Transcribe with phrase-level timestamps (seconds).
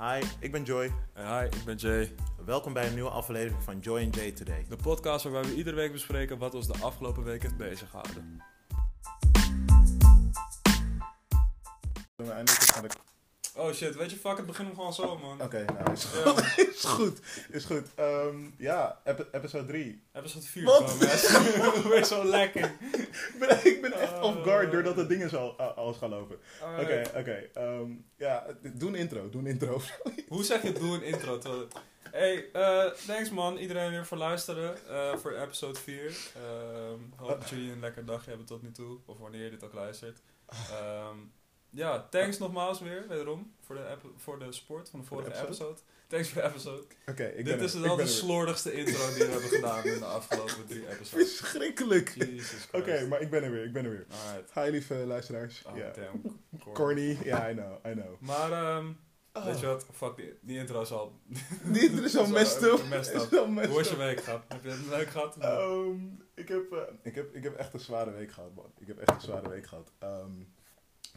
[0.00, 0.92] Hi, ik ben Joy.
[1.12, 2.14] En hi, ik ben Jay.
[2.44, 4.66] Welkom bij een nieuwe aflevering van Joy and Jay Today.
[4.68, 8.42] De podcast waarbij we iedere week bespreken wat ons de afgelopen week heeft beziggehouden.
[13.56, 15.42] Oh shit, weet je, fuck het, begin hem gewoon zo, man.
[15.42, 16.30] Oké, nou is Ja.
[16.30, 16.58] goed.
[16.74, 17.18] is goed.
[17.50, 17.86] Is goed.
[17.94, 20.02] Ehm, ja, ep- episode 3.
[20.12, 20.90] Episode 4 Wat?
[20.90, 21.88] gewoon, hè.
[21.90, 22.64] Weer zo lekker.
[22.92, 26.38] Ik ben, ik ben echt off guard doordat het ding zo al- alles gaan lopen.
[26.80, 27.48] Oké, oké.
[27.54, 29.28] ehm, ja, doe een intro.
[29.28, 29.80] Doe een intro.
[30.28, 31.38] Hoe zeg je doe een intro?
[31.38, 31.68] terwijl-
[32.10, 36.16] Hey, eh, thanks man, iedereen weer voor luisteren eh, voor episode 4.
[36.36, 39.64] Ehm hoop dat jullie een lekker dagje hebben tot nu toe, of wanneer je dit
[39.64, 40.18] ook luistert.
[41.70, 45.46] Ja, thanks nogmaals weer, wederom, voor de, voor de support van de vorige episode?
[45.46, 45.78] episode.
[46.06, 46.82] Thanks voor de episode.
[47.06, 49.98] Oké, ik ben Dit is Ik ben de slordigste intro die we hebben gedaan in
[49.98, 51.08] de afgelopen drie episodes.
[51.38, 52.14] Verschrikkelijk.
[52.14, 53.64] Jesus Oké, maar ik ben er weer.
[53.64, 54.06] Ik ben er weer.
[54.26, 54.52] Alright.
[54.54, 55.62] Hi lieve luisteraars.
[55.66, 55.90] Oh, Ja.
[55.90, 56.40] damn.
[56.58, 56.74] Corny.
[56.74, 57.18] Corny.
[57.24, 57.86] Ja, I know.
[57.86, 58.20] I know.
[58.20, 58.92] Maar, ehm,
[59.32, 59.44] Oh.
[59.44, 59.86] weet je wat?
[59.92, 61.20] Fuck, die, die intro is al...
[61.72, 62.88] Dit is al messed up.
[62.88, 63.30] messed Is up.
[63.46, 64.42] Hoe was je week gehad?
[64.48, 65.36] Heb je het leuk gehad?
[65.36, 68.72] Ehm, ik, heb, eh, ik, heb, ik heb echt een zware week gehad, man.
[68.78, 69.92] Ik heb echt een zware week gehad.
[69.98, 70.30] Ehm,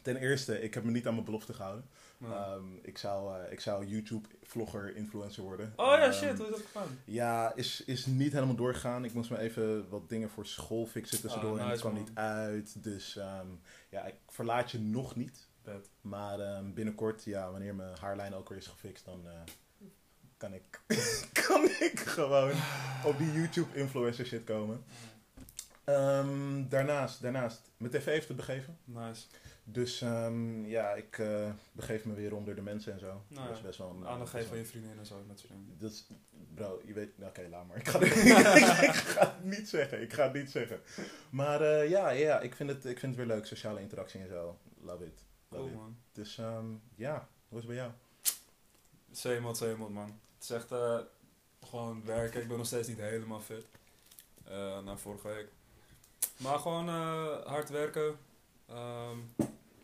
[0.02, 1.86] ten eerste, ik heb me niet aan mijn belofte gehouden.
[2.23, 5.73] Ehm, ik zou, eh, ik zou YouTube-vlogger, influencer worden.
[5.76, 7.00] oh ja, Ehm, shit, hoe is dat gegaan?
[7.06, 9.06] Ja, is, is niet helemaal doorgegaan.
[9.06, 11.94] Ik moest me even wat dingen voor school fixen tussendoor Ah, en het nice, kwam
[11.94, 12.04] man.
[12.04, 12.84] niet uit.
[12.84, 13.48] Dus ehm,
[13.89, 15.48] ja, ik verlaat je nog niet.
[15.64, 15.89] Bed.
[16.02, 19.88] Maar binnenkort, ja, wanneer mijn haarlijn ook weer is gefixt, dan eh,
[20.38, 20.81] kan, ik,
[21.48, 22.52] kan ik gewoon
[23.06, 24.84] op die YouTube-influencer shit komen.
[25.84, 28.78] Ehm, daarnaast, daarnaast, mijn tv heeft het begeven.
[28.84, 29.26] Nice.
[29.66, 33.22] Dus ehm, ja, ik eh, begeef me weer onder de mensen en zo.
[33.28, 34.08] Nou dat is best wel een...
[34.08, 35.75] Aandacht best geven van je vriendin en zo, dingen.
[35.78, 36.08] Dat is,
[36.53, 37.09] bro, je weet...
[37.22, 37.78] Oké, laat maar.
[37.78, 38.16] Ik ga, het,
[38.89, 40.02] ik ga het niet zeggen.
[40.02, 40.80] Ik ga het niet zeggen.
[41.30, 43.45] Maar eh, ja, ja ik, vind het, ik vind het weer leuk.
[43.45, 44.58] Sociale interactie en zo.
[44.81, 45.20] Love it.
[45.50, 45.73] Love Cool, it.
[45.75, 45.98] man.
[46.11, 47.92] Dus ehm, ja, hoe is het bij jou?
[49.11, 50.20] Zeemot, zeemot, man.
[50.36, 50.99] Het is echt eh,
[51.65, 52.42] gewoon werken.
[52.42, 53.65] Ik ben nog steeds niet helemaal fit.
[54.43, 55.48] eh na vorige week.
[56.38, 58.17] Maar gewoon eh, hard werken.
[58.66, 59.18] Ehm,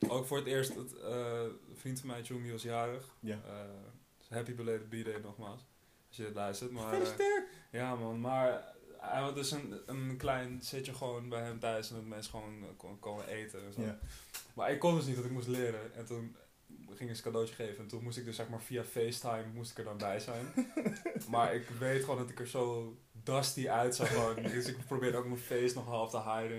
[0.08, 3.16] ook voor het eerst, het, eh, een vriend van mij, Jumi, was jarig.
[3.20, 3.40] Ja.
[3.46, 5.66] Eh, happy belated B-day nogmaals.
[6.08, 6.72] Als je dit luistert.
[6.72, 7.48] Maar, eh, Gefeliciteerd!
[7.72, 11.90] ja man, maar hij had dus een, een klein zitje gewoon bij hem thuis.
[11.90, 13.82] En dat mensen gewoon eh, kon, komen eten en zo.
[13.82, 14.00] Ja.
[14.54, 15.94] Maar ik kon dus niet, want ik moest leren.
[15.94, 16.36] En toen
[16.90, 17.78] ging ik een cadeautje geven.
[17.78, 20.46] En toen moest ik dus zeg maar via FaceTime moest ik er dan bij zijn.
[21.32, 24.36] maar ik weet gewoon dat ik er zo dusty uitzag gewoon.
[24.54, 26.58] Dus ik probeerde ook mijn face nog half te hiden.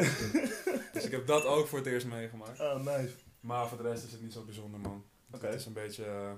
[0.93, 2.61] dus ik heb dat ook voor het eerst meegemaakt.
[2.61, 3.15] Oh, nice.
[3.41, 5.05] Maar voor de rest is het niet zo bijzonder man.
[5.33, 5.47] Oké.
[5.47, 6.05] Het is een beetje...
[6.05, 6.31] eh,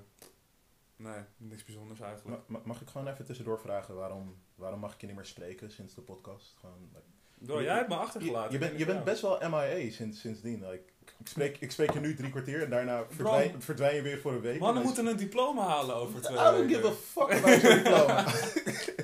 [0.96, 2.28] nee, niks bijzonders eigenlijk.
[2.28, 5.24] Ma- ma- mag ik gewoon even tussendoor vragen waarom, waarom mag ik je niet meer
[5.24, 6.54] spreken sinds de podcast?
[6.60, 7.04] Gewoon, like,
[7.38, 8.60] Door, jij hebt me achtergelaten.
[8.60, 10.60] je, je bent best wel MIA sinds, sindsdien.
[10.68, 10.82] Like,
[11.18, 14.32] ik, spreek, ik spreek je nu drie kwartier en daarna verdwijn, verdwijn je weer voor
[14.32, 14.60] een week.
[14.60, 16.74] Mannen moeten een diploma halen over twee I don't weken.
[16.74, 18.24] give a fuck about your diploma.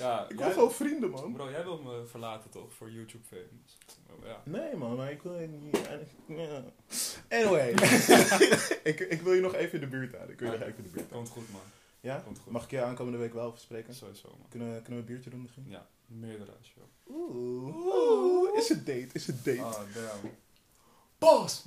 [0.00, 1.32] Ja, ik wil gewoon vrienden, man.
[1.32, 3.78] Bro, jij wil me verlaten toch voor YouTube famous?
[4.10, 4.42] Oh, ja.
[4.44, 5.80] Nee, man, maar ik wil je niet...
[7.28, 7.70] Anyway.
[8.90, 10.32] ik, ik wil je nog even in de buurt houden.
[10.34, 11.32] Ik wil je nog even in de buurt houden.
[11.32, 11.60] Komt goed man.
[12.00, 12.16] Ja?
[12.24, 12.52] Komt goed.
[12.52, 13.94] Mag ik je aankomende week wel even spreken?
[13.94, 14.46] Sowieso man.
[14.48, 15.64] Kunnen, we- kunnen we een biertje doen misschien?
[15.68, 16.88] Ja, meerdere als je wil.
[17.16, 17.76] Oeh.
[17.76, 18.58] Oeh.
[18.58, 19.08] Is het date?
[19.12, 19.62] Is het date?
[19.62, 20.30] Ah, damn.
[21.18, 21.62] Boss!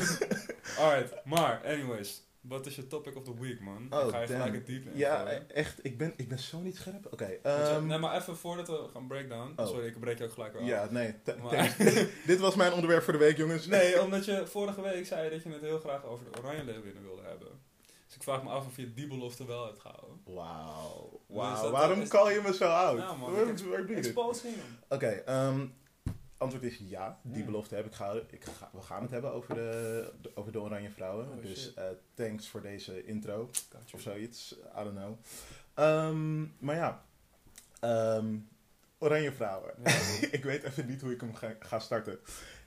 [0.78, 2.22] Alright, maar anyways.
[2.40, 3.86] Wat is je topic of the week man?
[3.90, 4.38] Oh, Ik ga je damn.
[4.38, 4.96] gelijk het diep in.
[4.96, 5.50] Ja, gooien.
[5.50, 5.84] echt.
[5.84, 7.06] Ik ben, ik ben zo niet scherp.
[7.12, 7.24] Oké.
[7.42, 9.52] Ehm, nee, maar even voordat we gaan breakdown.
[9.56, 9.66] Oh.
[9.66, 10.62] Sorry, ik breek je ook gelijk af.
[10.66, 11.14] ja, nee.
[11.42, 11.76] Maar-.
[12.26, 13.66] Dit was mijn onderwerp voor de week, jongens.
[13.66, 17.02] Nee, omdat je vorige week zei dat je het heel graag over de Oranje Leeuwinnen
[17.02, 17.48] wilde hebben.
[18.06, 20.20] Dus ik vraag me af of je die belofte wel hebt gehouden.
[20.24, 21.20] Wauw.
[21.52, 22.98] Dus dat- Waarom is- call je me zo oud?
[22.98, 23.30] Ja, man.
[24.88, 25.66] Oké, ehm,
[26.38, 27.20] antwoord is ja.
[27.22, 28.26] Die belofte heb ik gehouden.
[28.30, 31.28] Ik ga, we gaan het hebben over de, de- over de Oranje Vrouwen.
[31.28, 31.84] Oh, dus eh,
[32.14, 33.46] thanks voor deze intro.
[33.46, 33.78] Gotcha.
[33.96, 34.52] Of zoiets.
[34.80, 35.18] I don't know.
[35.74, 37.04] Ehm, maar ja.
[37.80, 38.36] Ehm,
[38.98, 39.74] Oranje Vrouwen.
[39.84, 39.90] Ja.
[40.38, 42.18] ik weet even niet hoe ik hem ga, ga starten.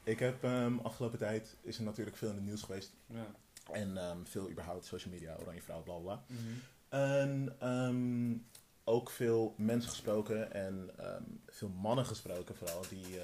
[0.03, 2.93] Ik heb ehm, afgelopen tijd is er natuurlijk veel in het nieuws geweest.
[3.05, 3.25] ja.
[3.71, 6.23] En veel überhaupt social media, Oranje Vrouwen, bla bla.
[6.27, 6.53] Mhm.
[6.89, 8.45] En
[8.83, 10.89] ook veel mensen gesproken en
[11.47, 13.19] veel mannen gesproken vooral, die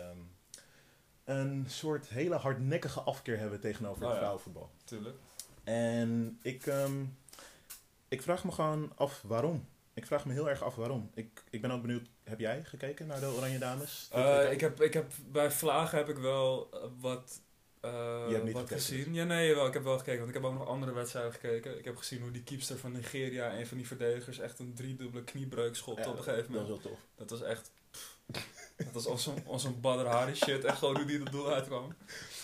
[1.27, 4.17] een soort hele hardnekkige afkeer hebben tegenover Oh het ja.
[4.17, 4.69] vrouwenvoetbal.
[4.83, 5.15] Tuurlijk.
[5.63, 7.03] En ik, ehm,
[8.07, 9.67] ik vraag me gewoon af waarom.
[9.93, 11.11] Ik vraag me heel erg af waarom.
[11.13, 14.07] Ik, ik ben ook benieuwd, heb jij gekeken naar de Oranje Dames?
[14.11, 17.41] Eh, ik, heb, ik heb bij Vlagen heb ik wel eh, wat,
[17.81, 17.91] eh,
[18.27, 19.13] Je hebt niet wat gezien.
[19.13, 20.17] Ja, nee, wel, ik heb wel gekeken.
[20.17, 21.77] Want ik heb ook nog andere wedstrijden gekeken.
[21.77, 25.23] Ik heb gezien hoe die keepster van Nigeria, een van die verdedigers, echt een driedubbele
[25.23, 26.83] kniebreuk schopte Ja, op een gegeven Dat moment.
[26.83, 26.99] wel tof.
[27.15, 27.71] Dat was echt...
[28.77, 30.63] Dat was als een, als een Badr Hari shit.
[30.63, 31.93] Echt gewoon hoe die het doel uitkwam.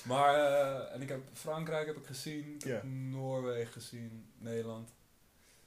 [0.05, 2.55] Maar, eh, en ik heb Frankrijk heb ik gezien.
[2.55, 2.83] Ik heb.
[2.83, 4.25] Noorwegen gezien.
[4.37, 4.89] Nederland.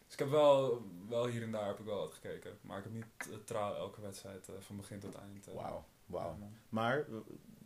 [0.05, 2.59] Dus ik heb wel, wel hier en daar heb ik wel wat gekeken.
[2.61, 5.47] Maar ik heb niet trouw elke wedstrijd eh, van begin tot eind.
[5.49, 6.39] eh, Wauw, wauw.
[6.69, 7.05] Maar,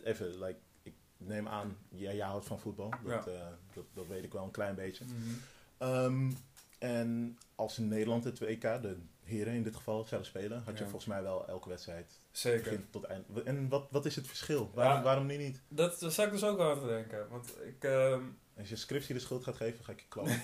[0.03, 2.91] even, like, ik neem aan, jij, jij houdt van voetbal.
[3.05, 3.25] Dat,
[3.75, 5.05] dat, dat weet ik wel een klein beetje.
[5.05, 5.15] Mhm.
[5.79, 6.31] Ehm,
[6.79, 8.97] en als Nederland het WK, de
[9.31, 12.91] heren in dit geval, zouden spelen, had je volgens mij wel elke wedstrijd Zeker.
[12.91, 13.27] tot eind.
[13.45, 14.71] En wat, wat is het verschil?
[14.75, 15.61] Waarom, waarom nu niet?
[15.69, 17.29] Dat daar zou ik dus ook aan te denken.
[17.29, 17.85] Want ik...
[17.85, 18.23] ehm,
[18.59, 20.43] Als je scriptie de schuld gaat geven, ga ik je klappen.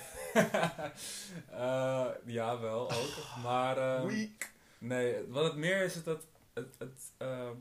[1.50, 3.14] eh, ja, wel ook.
[3.42, 3.78] Maar...
[3.78, 4.50] ehm, Weak.
[4.78, 7.56] Nee, wat het meer is, is dat het, het ehm,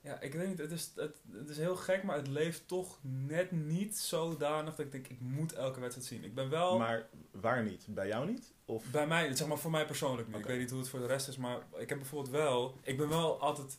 [0.00, 2.98] ja, ik weet niet, het is, het, het is heel gek, maar het leeft toch
[3.02, 6.24] net niet zodanig dat ik denk, ik moet elke wedstrijd zien.
[6.24, 7.86] Ik ben wel, Maar waar niet?
[7.88, 8.52] Bij jou niet?
[8.68, 10.36] Of bij mij, zeg maar voor mij persoonlijk niet.
[10.36, 10.44] Oké.
[10.44, 12.96] Ik weet niet hoe het voor de rest is, maar ik heb bijvoorbeeld wel, ik
[12.96, 13.78] ben wel altijd,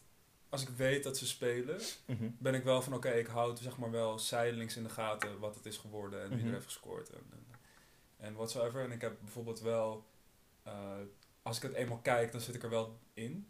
[0.49, 2.29] als ik weet dat ze spelen, Mhm.
[2.37, 5.55] ben ik wel van, oké, ik houd zeg maar wel zijdelings in de gaten wat
[5.55, 6.47] het is geworden en wie Mhm.
[6.47, 7.45] er heeft gescoord en, en,
[8.17, 8.83] en whatsoever.
[8.83, 10.05] En ik heb bijvoorbeeld wel,
[10.63, 10.95] eh,
[11.41, 13.47] als ik het eenmaal kijk, dan zit ik er wel in.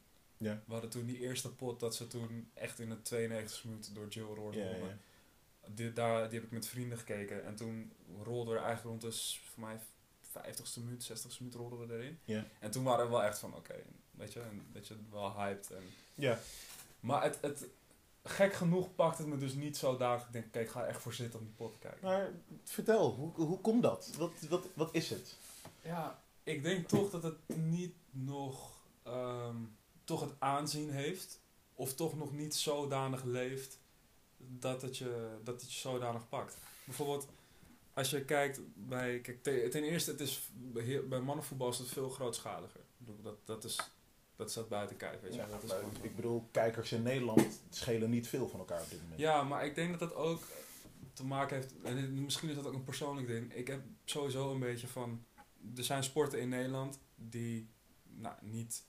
[0.65, 4.07] We hadden toen die eerste pot dat ze toen echt in de 92 minuut door
[4.07, 4.63] Jill Roord ja.
[5.69, 7.45] Die, daar, die heb ik met vrienden gekeken.
[7.45, 7.91] En toen
[8.23, 9.79] rolden we er eigenlijk rond de, s- voor mij,
[10.45, 12.19] 50ste minuut, 60ste minuut rolden we erin.
[12.59, 13.75] En toen waren we wel echt van, oké,
[14.11, 15.71] weet je, en, weet je, wel hyped.
[15.71, 15.83] En,
[16.15, 16.39] Ja.
[16.99, 17.65] maar het, het,
[18.23, 20.25] gek genoeg pakt het me dus niet zo dagelijks.
[20.27, 22.07] Ik denk, oké, ik ga echt voor zitten om die pot te kijken.
[22.07, 22.31] Maar
[22.63, 24.09] vertel, hoe, hoe komt dat?
[24.17, 25.35] Wat, wat, wat is het?
[25.81, 28.71] Ja, ik denk toch dat het niet nog
[29.03, 29.55] ehm,
[30.03, 31.39] toch het aanzien heeft.
[31.73, 33.77] Of toch nog niet zodanig leeft
[34.37, 36.57] dat het je, dat het je zodanig pakt.
[36.83, 37.27] Bijvoorbeeld,
[37.97, 39.19] als je kijkt bij...
[39.19, 40.49] Kijk, te- ten eerste, het is,
[41.09, 42.81] bij mannenvoetbal is het veel grootschaliger.
[43.21, 43.91] Dat, dat, is,
[44.35, 45.39] dat staat buiten kijf, weet je.
[45.39, 48.89] Ja, dat is gewoon- ik bedoel, kijkers in Nederland schelen niet veel van elkaar op
[48.89, 49.19] dit moment.
[49.19, 50.41] Ja, maar ik denk dat dat ook
[51.13, 51.73] te maken heeft.
[51.83, 53.53] En misschien is dat ook een persoonlijk ding.
[53.53, 55.25] Ik heb sowieso een beetje van.
[55.75, 57.69] Er zijn sporten in Nederland die
[58.03, 58.83] nou, niet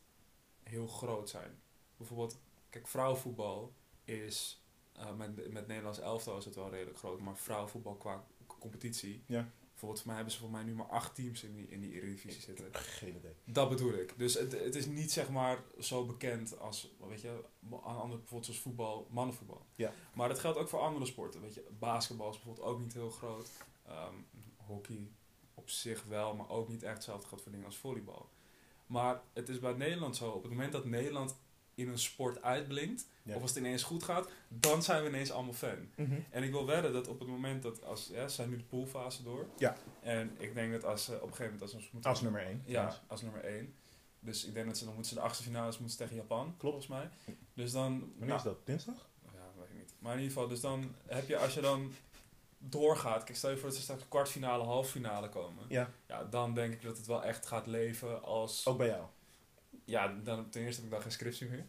[0.63, 1.61] heel groot zijn.
[1.97, 2.39] Bijvoorbeeld,
[2.71, 3.73] kijk, vrouwenvoetbal
[4.05, 4.63] is.
[4.93, 8.25] eh, met, met Nederlands elftal is het wel redelijk groot, maar vrouwenvoetbal qua
[8.59, 9.23] competitie.
[9.27, 9.51] Ja.
[9.79, 11.93] Bijvoorbeeld, voor mij hebben ze voor mij nu maar acht teams in die, in die
[11.93, 12.75] Eredivisie zitten.
[12.75, 13.35] Geen idee.
[13.45, 14.15] Dat bedoel ik.
[14.17, 18.45] Dus het, het is niet zeg maar zo bekend als, weet je, aan andere bijvoorbeeld
[18.45, 19.67] zoals voetbal, mannenvoetbal.
[19.75, 19.93] Ja.
[20.15, 21.41] Maar dat geldt ook voor andere sporten.
[21.41, 23.51] Weet je, basketbal is bijvoorbeeld ook niet heel groot.
[23.87, 24.15] Ehm,
[24.57, 25.11] hockey
[25.55, 28.29] op zich wel, maar ook niet echt hetzelfde geldt voor dingen als volleybal.
[28.87, 31.37] Maar het is bij Nederland zo, op het moment dat Nederland
[31.79, 33.35] in een sport uitblinkt, Ja.
[33.35, 35.89] of als het ineens goed gaat, dan zijn we ineens allemaal fan.
[35.97, 36.15] Mhm.
[36.31, 38.65] En ik wil wedden dat op het moment dat, als, ja, ze zijn nu de
[38.65, 39.47] poolfase door.
[39.59, 39.77] Ja.
[40.03, 42.43] En ik denk dat als ze op een gegeven moment, als ze moeten Als nummer
[42.43, 42.63] 1.
[42.67, 43.75] ja, als nummer 1.
[44.21, 46.61] Dus ik denk dat ze dan moeten ze de achtste finales moeten tegen Japan, Klopt.
[46.85, 47.37] volgens mij.
[47.55, 47.99] Dus dan.
[48.01, 48.67] Wanneer nou, is dat?
[48.67, 49.09] Dinsdag?
[49.25, 49.95] Ja, weet ik niet.
[49.99, 51.93] Maar in ieder geval, dus dan heb je als je dan
[52.59, 53.25] doorgaat.
[53.25, 55.65] Kijk, stel je voor dat ze straks kwartfinale, halffinale komen.
[55.69, 55.91] Ja.
[56.07, 58.67] Ja, dan denk ik dat het wel echt gaat leven als.
[58.67, 59.05] Ook bij jou.
[59.89, 61.65] Ja, dan, ten eerste heb ik dan geen scriptie meer.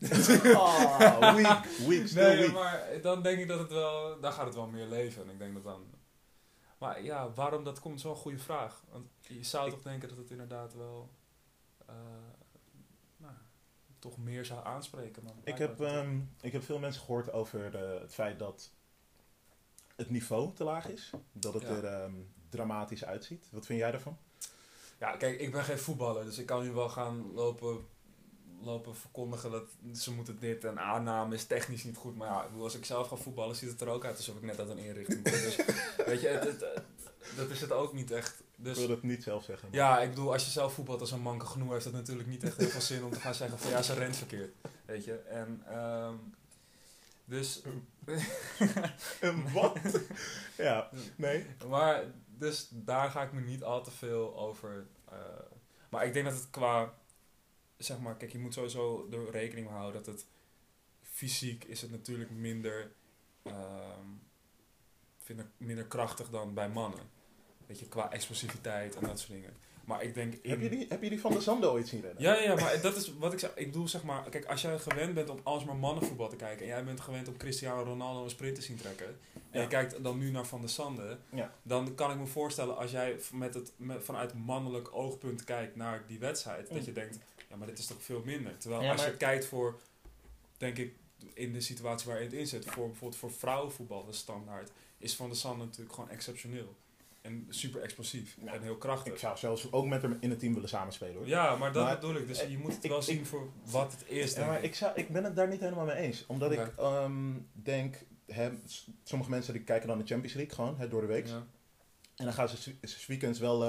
[0.56, 1.66] Oh, weak.
[1.66, 2.54] Weak, still nee, weak.
[2.54, 4.19] maar dan denk ik dat het wel.
[4.19, 5.24] Dan gaat het wel meer leven.
[5.24, 5.83] En ik denk dat dan.
[6.77, 8.83] Maar ja, waarom dat komt is wel een goede vraag.
[8.92, 11.10] Want je zou Ik- toch denken dat het inderdaad wel.
[11.86, 11.95] eh,
[13.18, 13.33] nou,
[14.00, 15.24] toch meer zou aanspreken.
[15.24, 18.72] Maar Ik heb, ehm, ik heb veel mensen gehoord over het feit dat
[19.96, 21.10] het niveau te laag is.
[21.32, 21.70] Dat het Ja.
[21.70, 22.13] er ehm,
[22.50, 23.48] dramatisch uitziet.
[23.51, 24.17] Wat vind jij daarvan?
[25.00, 27.88] Ja, kijk, ik ben geen voetballer, dus ik kan nu wel gaan lopen,
[28.63, 29.63] lopen verkondigen dat
[29.94, 32.16] ze moeten dit en aanname is technisch niet goed.
[32.18, 34.36] Maar ja, ik bedoel, als ik zelf ga voetballen, ziet het er ook uit alsof
[34.36, 35.32] ik net uit een inrichting kom.
[35.32, 35.56] Dus
[36.06, 36.82] weet je, het, het,
[37.36, 38.39] dat is het ook niet echt.
[38.39, 39.68] Ik Dus wil het niet zelf zeggen.
[39.70, 42.28] maar- ja, ik bedoel, als je zelf voetbalt als een manke genoeg, heeft dat natuurlijk
[42.30, 44.54] niet echt heel veel zin om te gaan zeggen van ja, ze rent verkeerd.
[44.86, 46.13] Weet je, en ehm,
[47.25, 47.62] dus,
[49.22, 49.78] Een wat?
[50.58, 51.46] ja, nee.
[51.68, 52.04] maar
[52.38, 54.86] dus daar ga ik me niet al te veel over.
[55.12, 55.16] eh,
[55.89, 56.94] maar ik denk dat het qua,
[57.79, 60.25] zeg maar, kijk, je moet sowieso er rekening mee houden dat het
[61.01, 62.91] fysiek is het natuurlijk minder,
[63.43, 64.05] ehm,
[65.17, 67.00] vind ik minder krachtig dan bij mannen.
[67.65, 69.53] Weet je, qua explosiviteit en dat soort dingen.
[69.86, 70.50] Maar ik denk in...
[70.50, 72.21] Heb je, die, heb je die van de Zando ooit zien rennen?
[72.21, 73.55] Ja, ja, maar dat is wat ik zeg.
[73.55, 76.67] Ik bedoel, zeg maar, kijk, als jij gewend bent om alsmaar mannenvoetbal te kijken en
[76.67, 79.62] jij bent gewend om Cristiano Ronaldo een sprint te zien trekken en Ja.
[79.62, 81.53] je kijkt dan nu naar Van der Sande, Ja.
[81.63, 86.03] dan kan ik me voorstellen als jij met het, met, vanuit mannelijk oogpunt kijkt naar
[86.07, 86.75] die wedstrijd, Mm.
[86.75, 87.17] dat je denkt,
[87.50, 88.58] ja, maar dit is toch veel minder.
[88.58, 89.79] Terwijl Ja, als je kijkt voor,
[90.58, 90.94] denk ik,
[91.34, 95.15] in de situatie waar je het in zit, voor bijvoorbeeld voor vrouwenvoetbal, de standaard, is
[95.15, 96.75] Van der Sande natuurlijk gewoon exceptioneel.
[97.22, 98.53] En super explosief Ja.
[98.53, 99.13] en heel krachtig.
[99.13, 101.27] Ik zou zelfs ook met hem in het team willen samenspelen hoor.
[101.27, 102.27] Ja, maar dat Maar- bedoel ik.
[102.27, 104.58] Dus eh, je moet het ik- wel ik- zien voor wat het is, Ja, maar
[104.58, 104.63] ik.
[104.63, 106.25] ik, zou, ik ben het daar niet helemaal mee eens.
[106.27, 108.50] Omdat ik ehm, denk, hè,
[109.03, 111.27] sommige mensen die kijken dan de Champions League gewoon hè, door de week.
[112.19, 113.65] En dan gaan ze s- weekends wel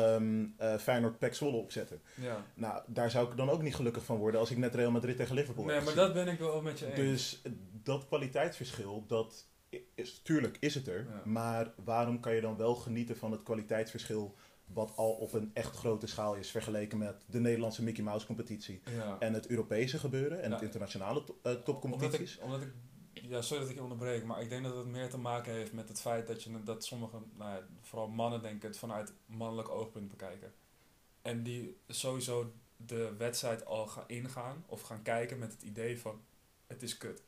[0.57, 2.01] eh Feyenoord Pek Zwolle opzetten.
[2.15, 2.45] Ja.
[2.55, 5.17] Nou, daar zou ik dan ook niet gelukkig van worden als ik net Real Madrid
[5.17, 5.99] tegen Liverpool Nee, maar gezien.
[6.01, 6.97] dat ben ik wel met je eens.
[6.97, 7.53] Dus eh,
[7.83, 9.47] dat kwaliteitsverschil, dat
[9.95, 10.99] is, tuurlijk is het er.
[11.09, 11.23] Ja.
[11.25, 14.35] Maar waarom kan je dan wel genieten van het kwaliteitsverschil
[14.67, 18.81] wat al op een echt grote schaal is vergeleken met de Nederlandse Mickey Mouse competitie
[18.97, 19.17] ja.
[19.19, 20.55] en het Europese gebeuren en Ja.
[20.55, 22.37] het internationale to- eh, Omdat topcompetities?
[22.37, 22.69] ik, omdat ik,
[23.31, 25.73] ja, sorry dat ik je onderbreek, maar ik denk dat het meer te maken heeft
[25.73, 29.69] met het feit dat, je, dat sommige, nou ja, vooral mannen denken het vanuit mannelijk
[29.69, 30.53] oogpunt bekijken.
[31.23, 36.21] En die sowieso de wedstrijd al gaan ingaan of gaan kijken met het idee van
[36.67, 37.23] het is kut.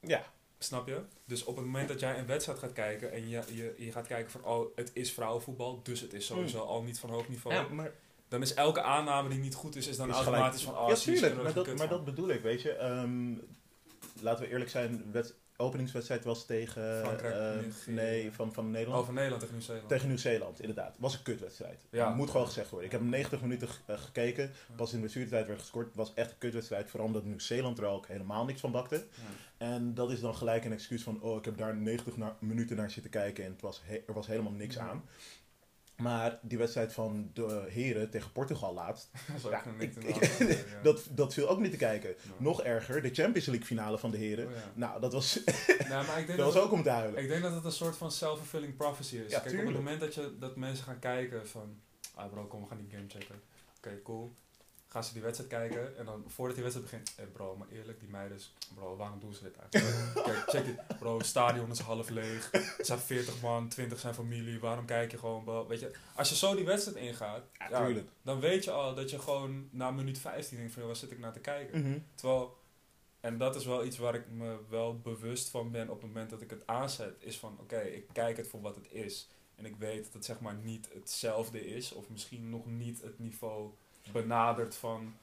[0.00, 0.24] Ja,
[0.58, 1.00] Snap je?
[1.24, 4.06] Dus op het moment dat jij een wedstrijd gaat kijken en je, je, je gaat
[4.06, 7.56] kijken van oh, het is vrouwenvoetbal, dus het is sowieso al niet van hoog niveau.
[7.56, 7.92] ja maar
[8.28, 10.92] Dan is elke aanname die niet goed is, is dan is automatisch gelijk- van oh,
[10.96, 12.72] ja, tuurlijk, maar dat, maar dat bedoel ik, weet je.
[12.72, 13.34] Ehm,
[14.22, 17.00] laten we eerlijk zijn, wed- openingswedstrijd was tegen...
[17.00, 18.70] Frankrijk, eh, nee, van, van.
[18.70, 19.00] Nederland.
[19.02, 19.88] Over Nederland tegen Nieuw-Zeeland.
[19.88, 20.96] Tegen Nieuw-Zeeland, inderdaad.
[20.98, 21.86] Was een kutwedstrijd.
[21.90, 22.14] Ja.
[22.14, 22.86] Moet gewoon gezegd worden.
[22.88, 24.50] Ik heb 90 minuten eh, gekeken.
[24.76, 25.86] Pas in de blessuretijd werd gescoord.
[25.86, 26.90] Het was echt een kutwedstrijd.
[26.90, 28.96] Vooral omdat Nieuw-Zeeland er ook helemaal niks van bakte.
[28.96, 29.66] Ja.
[29.66, 31.20] En dat is dan gelijk een excuus van...
[31.22, 33.44] Oh, ik heb daar 90 na- minuten naar zitten kijken.
[33.44, 34.88] En het was er was helemaal niks Ja.
[34.88, 35.04] aan.
[35.96, 39.10] Maar die wedstrijd van de heren tegen Portugal laatst...
[39.42, 40.82] Dat Ja, ik- ik- ja.
[40.82, 42.14] Dat, dat viel ook niet te kijken.
[42.36, 44.46] Nog erger, de Champions League finale van de heren.
[44.46, 44.58] Oh, ja.
[44.74, 47.22] Nou, dat was, Nee, maar ik denk dat was dat, ook om te huilen.
[47.22, 49.32] ik denk dat het een soort van self-fulfilling prophecy is.
[49.32, 51.80] Kijk, op het moment dat, je, dat mensen gaan kijken van...
[52.14, 53.40] Ah bro, kom, we gaan die game checken.
[53.76, 54.34] Oké, cool.
[54.96, 57.16] Gaan ze die wedstrijd kijken en dan voordat die wedstrijd begint...
[57.16, 58.38] Hé bro, maar eerlijk, die meiden...
[58.74, 60.12] Bro, waarom doen ze dit eigenlijk?
[60.26, 60.98] Kijk, check dit.
[60.98, 62.50] Bro, het stadion is half leeg.
[62.50, 64.60] Het zijn 40 man, 20 zijn familie.
[64.60, 65.44] Waarom kijk je gewoon...
[65.44, 65.66] Bro?
[65.66, 67.42] Weet je, als je zo die wedstrijd ingaat...
[67.70, 70.86] Ja, dan weet je al dat je gewoon na minuut 15 denkt van...
[70.86, 71.80] Waar zit ik naar te kijken?
[71.80, 71.98] Mhm.
[72.14, 72.58] Terwijl,
[73.20, 76.30] en dat is wel iets waar ik me wel bewust van ben op het moment
[76.30, 79.28] dat ik het aanzet, is van oké, ik kijk het voor wat het is.
[79.54, 83.18] En ik weet dat het zeg maar niet hetzelfde is, of misschien nog niet het
[83.18, 83.70] niveau
[84.12, 85.14] benadert van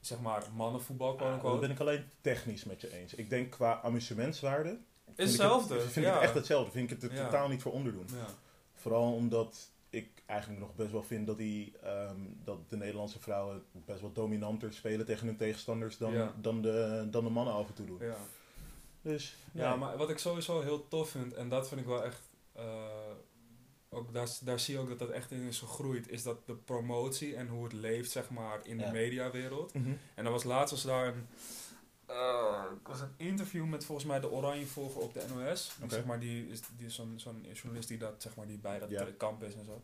[0.00, 1.60] zeg maar mannenvoetbal, quote Ah, dat unquote.
[1.60, 3.14] ben ik alleen technisch met je eens.
[3.14, 4.68] Ik denk qua amusementswaarde...
[4.70, 5.80] Is vind ik het- hetzelfde.
[5.80, 6.70] Vind ik het echt hetzelfde.
[6.72, 7.24] Vind ik het er Ja.
[7.24, 8.06] totaal niet voor onderdoen.
[8.08, 8.26] Ja.
[8.74, 13.62] Vooral omdat ik eigenlijk nog best wel vind dat, die, ehm, dat de Nederlandse vrouwen
[13.72, 17.74] best wel dominanter spelen tegen hun tegenstanders dan, dan, de, dan de mannen af en
[17.74, 17.98] toe doen.
[18.00, 18.16] Ja.
[19.02, 22.20] Dus ja, maar wat ik sowieso heel tof vind, en dat vind ik wel echt,
[22.52, 22.62] eh,
[23.92, 26.54] ook daar, daar zie je ook dat dat echt in is gegroeid, is dat de
[26.54, 28.86] promotie en hoe het leeft zeg maar in Ja.
[28.86, 29.74] de mediawereld.
[29.74, 29.90] Mhm.
[30.14, 31.26] En dan was laatst was daar een,
[32.06, 35.76] eh, was een interview met volgens mij de Oranje Volger op de NOS.
[35.88, 38.78] Zeg maar, die is, die is zo'n, zo'n journalist die, dat, zeg maar, die bij
[38.78, 39.00] dat Ja.
[39.06, 39.80] eh, kamp is en zo.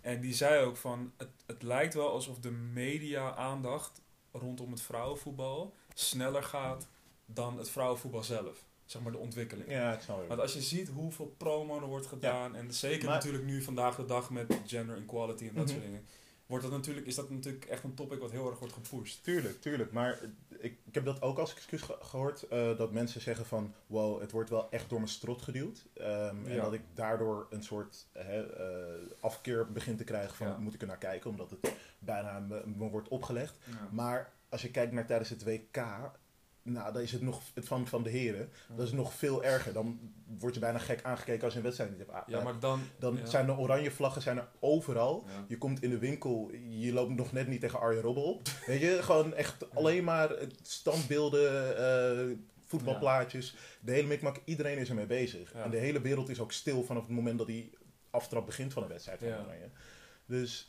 [0.00, 4.00] En die zei ook van, het, het lijkt wel alsof de media-aandacht
[4.32, 6.86] rondom het vrouwenvoetbal sneller gaat
[7.26, 8.64] dan het vrouwenvoetbal zelf.
[8.84, 9.68] Zeg maar de ontwikkeling.
[9.70, 10.40] Ja, ik snap Want het.
[10.40, 14.04] als je ziet hoeveel promo er wordt gedaan, en zeker Maar- natuurlijk nu vandaag de
[14.04, 15.72] dag met gender equality en dat Mhm.
[15.72, 16.04] soort dingen,
[16.46, 19.24] wordt dat natuurlijk, is dat natuurlijk echt een topic wat heel erg wordt gepusht.
[19.24, 19.92] Tuurlijk, tuurlijk.
[19.92, 20.20] Maar
[20.58, 22.42] ik, ik heb dat ook als excuus ge- gehoord.
[22.48, 23.74] eh, dat mensen zeggen van...
[23.86, 25.86] Wow, het wordt wel echt door mijn strot geduwd.
[25.94, 30.46] Ehm, En dat ik daardoor een soort hè, eh, afkeer begin te krijgen van...
[30.46, 30.56] Ja.
[30.58, 31.30] Moet ik er naar kijken?
[31.30, 33.58] Omdat het bijna me, me wordt opgelegd.
[33.90, 35.76] Maar als je kijkt naar tijdens het WK...
[36.64, 37.42] Nou, dan is het nog...
[37.54, 38.48] Het van, van de heren...
[38.76, 39.72] Dat is nog veel erger.
[39.72, 42.26] Dan word je bijna gek aangekeken als je een wedstrijd niet hebt.
[42.26, 42.80] Ja, maar dan...
[42.98, 43.26] Dan ja.
[43.26, 45.24] zijn de oranje vlaggen zijn er overal.
[45.26, 45.44] Ja.
[45.48, 48.48] Je komt in de winkel, je loopt nog net niet tegen Arjen Robben op.
[48.66, 53.56] Weet je, gewoon echt alleen maar eh, standbeelden, eh, voetbalplaatjes.
[53.80, 55.52] De hele mikmak, iedereen is ermee bezig.
[55.52, 55.62] Ja.
[55.62, 57.72] En de hele wereld is ook stil vanaf het moment dat die
[58.10, 59.42] aftrap begint van een wedstrijd van Ja.
[59.44, 59.70] Oranje.
[60.26, 60.68] Dus,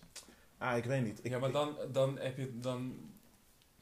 [0.58, 1.20] ah, ik weet niet.
[1.24, 2.96] Ik, ja, maar dan, dan, heb je, dan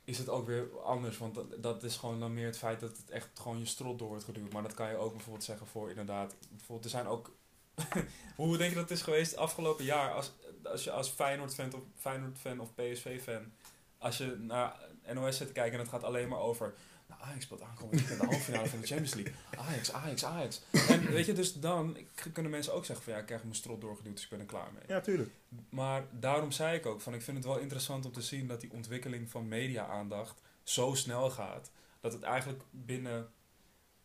[0.03, 1.17] is het ook weer anders.
[1.17, 4.07] Want dat, is gewoon dan meer het feit dat het echt gewoon je strot door
[4.07, 4.53] wordt geduwd.
[4.53, 6.35] Maar dat kan je ook bijvoorbeeld zeggen voor inderdaad...
[6.49, 7.31] Bijvoorbeeld, er zijn ook...
[8.35, 10.11] Hoe denk je dat het is geweest afgelopen jaar?
[10.11, 10.31] Als,
[10.63, 13.51] als je als Feyenoord-fan of, Feyenoord -fan of PSV-fan...
[13.97, 14.79] Als je naar
[15.13, 16.73] NOS zit kijken en het gaat alleen maar over...
[17.19, 19.33] Nou, Ajax speelt aankomend weekend de halve finale van de Champions League.
[19.57, 20.61] Ajax, Ajax, Ajax.
[20.89, 21.97] En weet je, dus dan
[22.33, 23.13] kunnen mensen ook zeggen van...
[23.13, 24.83] Ja, ik krijg mijn strot doorgeduwd, dus ik ben er klaar mee.
[24.87, 25.29] Ja, tuurlijk.
[25.69, 28.61] Maar daarom zei ik ook van ik vind het wel interessant om te zien dat
[28.61, 31.71] die ontwikkeling van media-aandacht zo snel gaat.
[32.01, 33.31] Dat het eigenlijk binnen.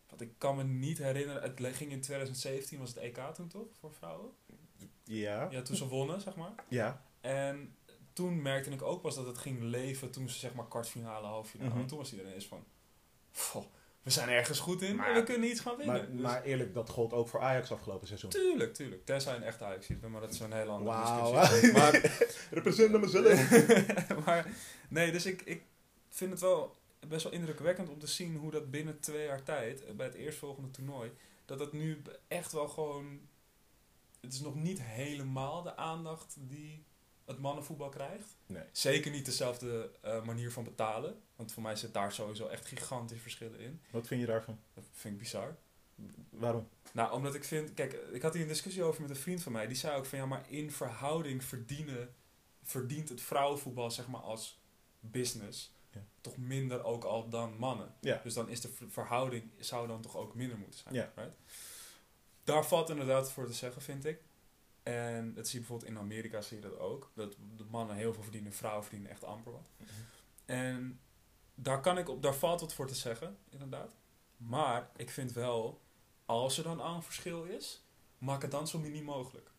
[0.08, 1.42] Wat ik kan me niet herinneren.
[1.42, 3.66] Het ging in 2017, was het EK toen toch?
[3.80, 4.30] Voor vrouwen?
[5.04, 6.52] Ja, Ja, toen ze wonnen, zeg maar.
[6.68, 7.02] ja.
[7.20, 7.76] En
[8.12, 11.70] toen merkte ik ook pas dat het ging leven toen ze zeg maar kwartfinale, halffinale.
[11.70, 11.78] Mhm.
[11.80, 12.64] En toen was iedereen eens van.
[13.38, 13.64] "Goh,
[14.02, 15.94] we zijn ergens goed in Maar- en we kunnen iets gaan winnen.
[15.96, 18.30] Maar, Dus- maar eerlijk, dat gold ook voor Ajax afgelopen seizoen.
[18.30, 19.04] Tuurlijk, tuurlijk.
[19.04, 21.40] Tenzij een echte Ajax ziet, maar dat is een hele andere Wauw.
[21.40, 21.72] discussie.
[21.78, 22.18] Maar
[22.50, 23.50] Represent naar mezelf.
[24.26, 24.46] maar
[24.88, 25.62] nee, dus ik, ik
[26.08, 26.76] vind het wel
[27.08, 30.14] best wel indrukwekkend om te zien hoe dat binnen twee jaar tijd, eh, bij het
[30.14, 31.10] eerstvolgende toernooi,
[31.44, 33.20] dat het nu echt wel gewoon
[34.20, 36.84] het is nog niet helemaal de aandacht die
[37.28, 38.36] het mannenvoetbal krijgt.
[38.46, 38.62] Nee.
[38.72, 41.22] Zeker niet dezelfde eh, manier van betalen.
[41.36, 43.80] Want voor mij zit daar sowieso echt gigantische verschillen in.
[43.90, 44.58] Wat vind je daarvan?
[44.74, 45.56] Dat vind ik bizar.
[46.30, 46.68] Waarom?
[46.92, 47.74] Nou, omdat ik vind...
[47.74, 49.66] Kijk, ik had hier een discussie over met een vriend van mij.
[49.66, 50.18] Die zei ook van...
[50.18, 52.14] Ja, maar in verhouding verdienen,
[52.62, 54.60] verdient het vrouwenvoetbal, zeg maar, als
[55.00, 55.76] business...
[55.92, 56.04] Ja.
[56.20, 57.94] toch minder ook al dan mannen.
[58.00, 58.20] Ja.
[58.22, 59.50] Dus dan is de ver- verhouding...
[59.58, 60.94] zou dan toch ook minder moeten zijn.
[60.94, 61.12] Ja.
[61.14, 61.34] Right?
[62.44, 64.20] Daar valt inderdaad voor te zeggen, vind ik.
[64.88, 67.10] En dat zie je bijvoorbeeld in Amerika zie je dat ook.
[67.14, 69.68] Dat de mannen heel veel verdienen, vrouwen verdienen echt amper wat.
[70.44, 71.00] En
[71.54, 73.96] daar, kan ik op, daar valt wat voor te zeggen, inderdaad.
[74.36, 75.80] Maar ik vind wel,
[76.26, 77.84] als er dan al een verschil is,
[78.18, 79.50] maak het dan zo miniem mogelijk.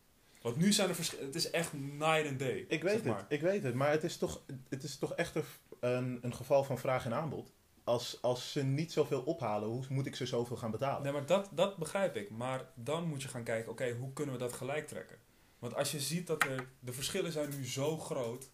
[0.42, 2.64] Want nu zijn er verschillen, het is echt night and day.
[2.68, 3.18] Ik weet zeg maar.
[3.18, 3.74] het, ik weet het.
[3.74, 5.36] Maar het is toch, het is toch echt
[5.80, 7.52] een, een geval van vraag en aanbod.
[7.84, 11.02] Als, als ze niet zoveel ophalen, hoe moet ik ze zoveel gaan betalen?
[11.02, 12.30] Nee, maar dat, dat begrijp ik.
[12.30, 15.18] Maar dan moet je gaan kijken, oké, hoe kunnen we dat gelijk trekken?
[15.58, 18.50] Want als je ziet dat er, de verschillen zijn nu zo groot,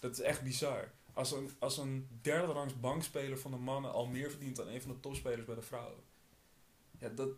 [0.00, 0.92] dat is echt bizar.
[1.12, 4.82] Als een, als een derde rangs bankspeler van de mannen al meer verdient dan een
[4.82, 6.02] van de topspelers bij de vrouwen.
[6.98, 7.28] Ja, dat...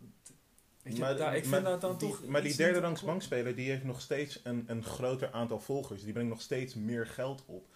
[0.82, 2.26] Weet je, Maar- daar, ik vind maar dat dan die, toch...
[2.26, 6.02] Maar die derde rangs bankspeler die heeft nog steeds een, een groter aantal volgers.
[6.02, 7.68] Die brengt nog steeds meer geld op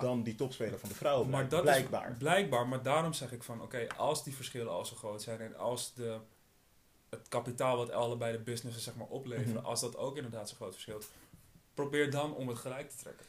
[0.00, 1.28] dan die topspeler van de vrouwen.
[1.30, 2.10] Maar dat blijkbaar.
[2.10, 5.40] is blijkbaar, maar daarom zeg ik van, oké, als die verschillen al zo groot zijn
[5.40, 6.18] en als de,
[7.10, 9.64] het kapitaal wat allebei de businesses zeg maar opleveren, Mhm.
[9.64, 11.10] als dat ook inderdaad zo groot verschilt,
[11.74, 13.26] probeer dan om het gelijk te trekken.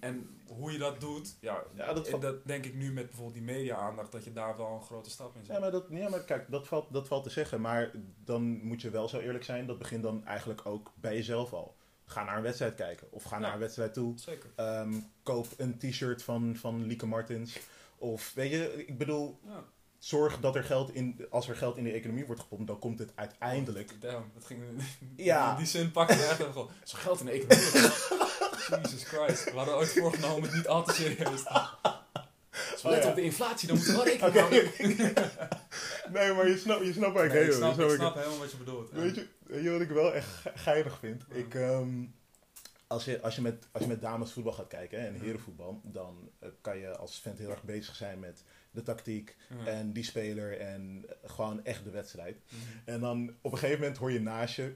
[0.00, 3.44] En hoe je dat doet, ja, Ja, dat dat denk ik nu met bijvoorbeeld die
[3.54, 5.54] media-aandacht, dat je daar wel een grote stap in zet.
[5.54, 7.60] Ja, maar, dat, ja, maar kijk, dat valt, dat valt te zeggen.
[7.60, 7.90] Maar
[8.24, 9.66] dan moet je wel zo eerlijk zijn.
[9.66, 11.74] Dat begint dan eigenlijk ook bij jezelf al.
[12.12, 13.06] Ga naar een wedstrijd kijken.
[13.10, 13.42] Of ga Ja.
[13.42, 14.12] naar een wedstrijd toe.
[14.18, 14.50] Zeker.
[14.56, 14.92] Ehm,
[15.22, 17.58] koop een t-shirt van, van Lieke Martens.
[17.98, 19.64] Of weet je, ik bedoel, Ja.
[19.98, 22.98] zorg dat er geld in, als er geld in de economie wordt gepompt, dan komt
[22.98, 23.90] het uiteindelijk.
[24.00, 24.60] Damn, dat ging...
[25.16, 25.56] Ja.
[25.56, 26.70] Die zin pakte echt even gewoon.
[26.84, 27.90] Zo geld in de economie.
[28.82, 29.44] Jesus Christ.
[29.44, 31.48] We hadden ooit voorgenomen om het niet al te serieus te.
[31.48, 33.08] Als Oh, ja.
[33.08, 34.08] op de inflatie, dan moeten we wel
[34.48, 35.32] rekening houden.
[36.12, 38.38] nee, maar je snapt, je waar ik Nee, ik snap, Zo ik ik- snap helemaal
[38.38, 38.90] wat je bedoelt.
[38.90, 41.24] Weet je, weet je wat ik wel echt ge- geinig vind?
[41.28, 41.34] Ja.
[41.36, 42.04] Ik, ehm,
[42.86, 46.30] als, je, als, je met, als je met damesvoetbal gaat kijken hè, en herenvoetbal, dan
[46.38, 49.66] eh, kan je als vent heel erg bezig zijn met de tactiek Ja.
[49.66, 52.36] en die speler en eh, gewoon echt de wedstrijd.
[52.48, 52.60] Mhm.
[52.84, 54.72] En dan op een gegeven moment hoor je naast je,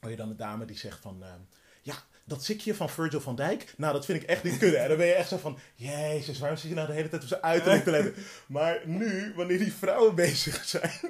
[0.00, 1.40] hoor je dan een dame die zegt van, ehm,
[1.82, 1.94] ja,
[2.28, 4.80] dat zikje van Virgil van Dijk, nou dat vind ik echt niet kunnen.
[4.80, 7.22] En dan ben je echt zo van, jezus, waarom zit je nou de hele tijd
[7.22, 8.14] op zijn uiterlijk te letten?
[8.46, 11.00] Maar nu, wanneer die vrouwen bezig zijn,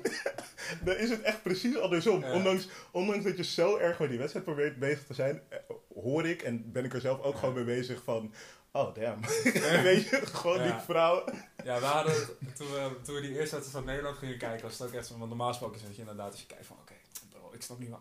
[0.84, 2.20] dan is het echt precies andersom.
[2.20, 2.32] Ja.
[2.32, 5.58] Ondanks, ondanks dat je zo erg met die wedstrijd probeert bezig te zijn, eh,
[5.94, 7.38] hoor ik en ben ik er zelf ook Ja.
[7.38, 8.32] gewoon mee bezig van,
[8.72, 9.20] oh damn.
[9.82, 11.34] Weet je, gewoon die vrouwen.
[11.64, 12.14] Ja, we hadden,
[12.54, 15.06] toen we, toen we die eerste wedstrijd van Nederland gingen kijken, was het ook echt
[15.06, 16.92] zo, want normaal gesproken zit je inderdaad als je kijkt van, oké,
[17.30, 18.00] bro, ik snap niet waar.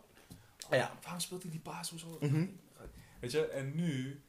[0.80, 0.91] Ja.
[1.01, 2.17] Waarom speelt hij die paas of zo?
[2.19, 2.45] Mhm.
[3.19, 4.21] Weet je, en nu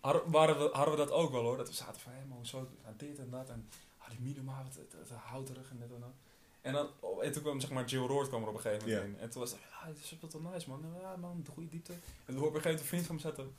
[0.00, 2.46] hadden, waren we, hadden we dat ook wel hoor, dat we zaten van, hé man,
[2.46, 5.92] zo, aan dit en dat, en ah, die Minima, wat het, het, houterig en dit
[5.94, 6.14] en dat.
[6.60, 8.88] En, dan, oh, en toen kwam zeg maar Jill Roord kwam er op een gegeven
[8.88, 9.18] moment in.
[9.20, 11.92] En toen was het, ja, dit speelt wel nice man, ja man, de goede diepte.
[11.92, 13.56] En toen hoor ik op een gegeven moment een vriend van me zetten,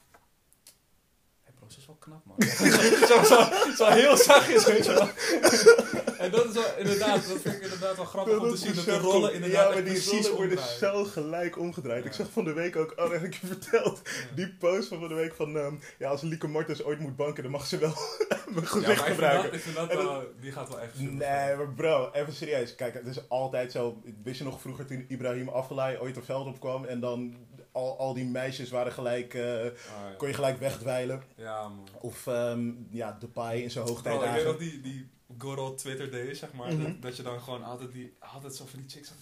[1.43, 2.41] hé bro, ze is wel knap man.
[3.09, 6.03] zo, zo, zo heel zachtjes, weet je wel.
[6.25, 8.85] En dat is wel, inderdaad, dat vind ik inderdaad wel grappig om te zien, dat
[8.85, 12.05] de rollen Ja, inderdaad maar echt die rollen worden zo gelijk omgedraaid.
[12.05, 12.17] Ik Ja.
[12.17, 14.01] zag van de week ook, oh, dat heb ik je verteld.
[14.03, 14.11] Ja.
[14.35, 17.43] Die post van van de week van, ehm, ja, als Lieke Martens ooit moet banken,
[17.43, 17.93] dan mag ze wel
[18.29, 19.59] mijn Ja, gezicht maar dat, gebruiken.
[19.75, 22.75] dat dat- wel, die gaat wel echt Nee, maar bro, even serieus.
[22.75, 24.01] Kijk, het is altijd zo.
[24.23, 27.35] Wist je nog vroeger toen Ibrahim Afellay ooit op veld opkwam en dan
[27.71, 29.71] al, al die meisjes waren gelijk, eh, Ah, ja.
[30.17, 31.23] kon je gelijk wegdwijlen.
[31.35, 31.87] Ja, man.
[32.01, 34.45] Of ehm ja, Depay in zijn Bro, ik weet hoogtijdagen.
[34.45, 36.73] nog die, die good old Twitter days, zeg maar.
[36.73, 36.83] Mhm.
[36.83, 39.17] dat, dat je dan gewoon altijd, die, altijd zo van die chicks had.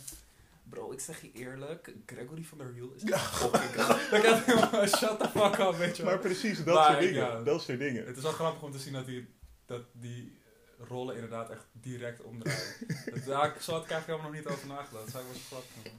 [0.69, 3.17] Bro, ik zeg je eerlijk, Gregory van der Wiel is Ja.
[3.17, 3.73] fucking
[4.71, 6.11] Dan shut the fuck up, weet je wel.
[6.11, 7.13] Maar precies, dat Maar, soort dingen.
[7.15, 7.41] ja.
[7.43, 8.05] Dat soort dingen.
[8.05, 9.27] Het is wel grappig om te zien dat die,
[9.65, 10.37] dat die
[10.77, 12.75] rollen inderdaad echt direct omdraaien.
[13.25, 14.91] dat, ik zo had ik eigenlijk helemaal nog niet over nagedacht.
[15.03, 15.91] Dat zou ik wel zo grappig.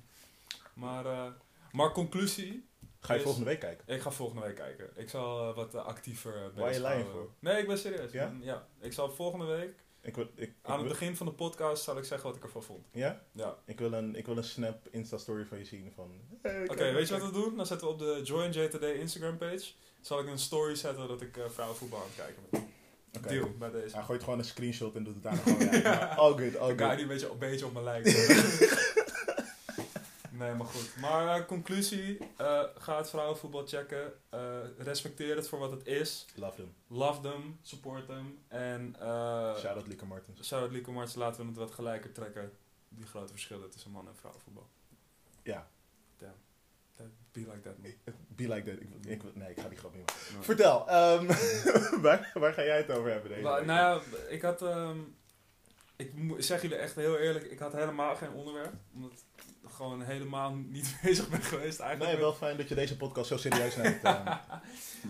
[0.75, 1.27] Maar, eh,
[1.73, 2.69] maar conclusie,
[3.01, 3.95] Ga je Is- volgende week kijken?
[3.95, 4.91] ik ga volgende week kijken.
[4.97, 7.31] Ik zal eh, wat eh, actiever uh, Waar je lijn voor?
[7.39, 8.13] Nee, ik ben serieus.
[8.13, 8.33] Ja?
[8.41, 8.67] ja.
[8.81, 11.83] Ik zal volgende week, Ik wil, ik, ik aan het wil- begin van de podcast,
[11.85, 12.87] zal ik zeggen wat ik ervan vond.
[12.93, 13.23] ja?
[13.33, 13.57] Ja.
[13.67, 16.11] Ik wil een, ik wil een snap Insta-story van je zien van...
[16.43, 17.57] hey, Oké, weet je wat we doen?
[17.57, 19.65] Dan zetten we op de Join JTD Instagram page.
[20.01, 22.67] Zal ik een story zetten dat ik eh, vrouwenvoetbal aan het kijken ben.
[23.19, 23.29] Oké.
[23.29, 23.95] Deal bij deze.
[23.95, 25.83] Hij gooit gewoon een screenshot en doet het daar gewoon.
[25.83, 26.93] Maar All good, all Ik ga good.
[26.99, 28.09] die een beetje, een beetje op me lijkt.
[30.39, 30.97] nee, maar goed.
[31.01, 34.13] Maar eh, conclusie, eh, ga het vrouwenvoetbal checken.
[34.31, 34.41] Eh,
[34.79, 36.27] respecteer het voor wat het is.
[36.35, 36.75] Love them.
[36.89, 38.39] Love them, support them.
[38.49, 40.47] En uh, Shout-out Lieke Martens.
[40.47, 42.53] shout-out Lieke Martens, laten we het wat gelijker trekken.
[42.89, 44.69] Die grote verschillen tussen man- en vrouwenvoetbal.
[45.43, 45.69] Ja.
[46.19, 46.33] Damn.
[47.33, 47.93] Be like that, man.
[48.29, 48.81] Be like that.
[48.81, 50.35] Ik, ik, nee, ik ga die grap niet maken.
[50.35, 50.43] No.
[50.43, 51.27] Vertel, ehm,
[52.05, 53.65] waar, waar ga jij het over hebben deze week?
[53.65, 54.63] nou ja, ik had...
[54.63, 54.99] ehm,
[55.97, 58.75] ik zeg jullie echt heel eerlijk, ik had helemaal geen onderwerp.
[58.95, 62.11] Omdat ik gewoon helemaal niet bezig ben geweest eigenlijk.
[62.13, 64.03] Nee, wel fijn dat je deze podcast zo serieus neemt.
[64.05, 64.39] ehm.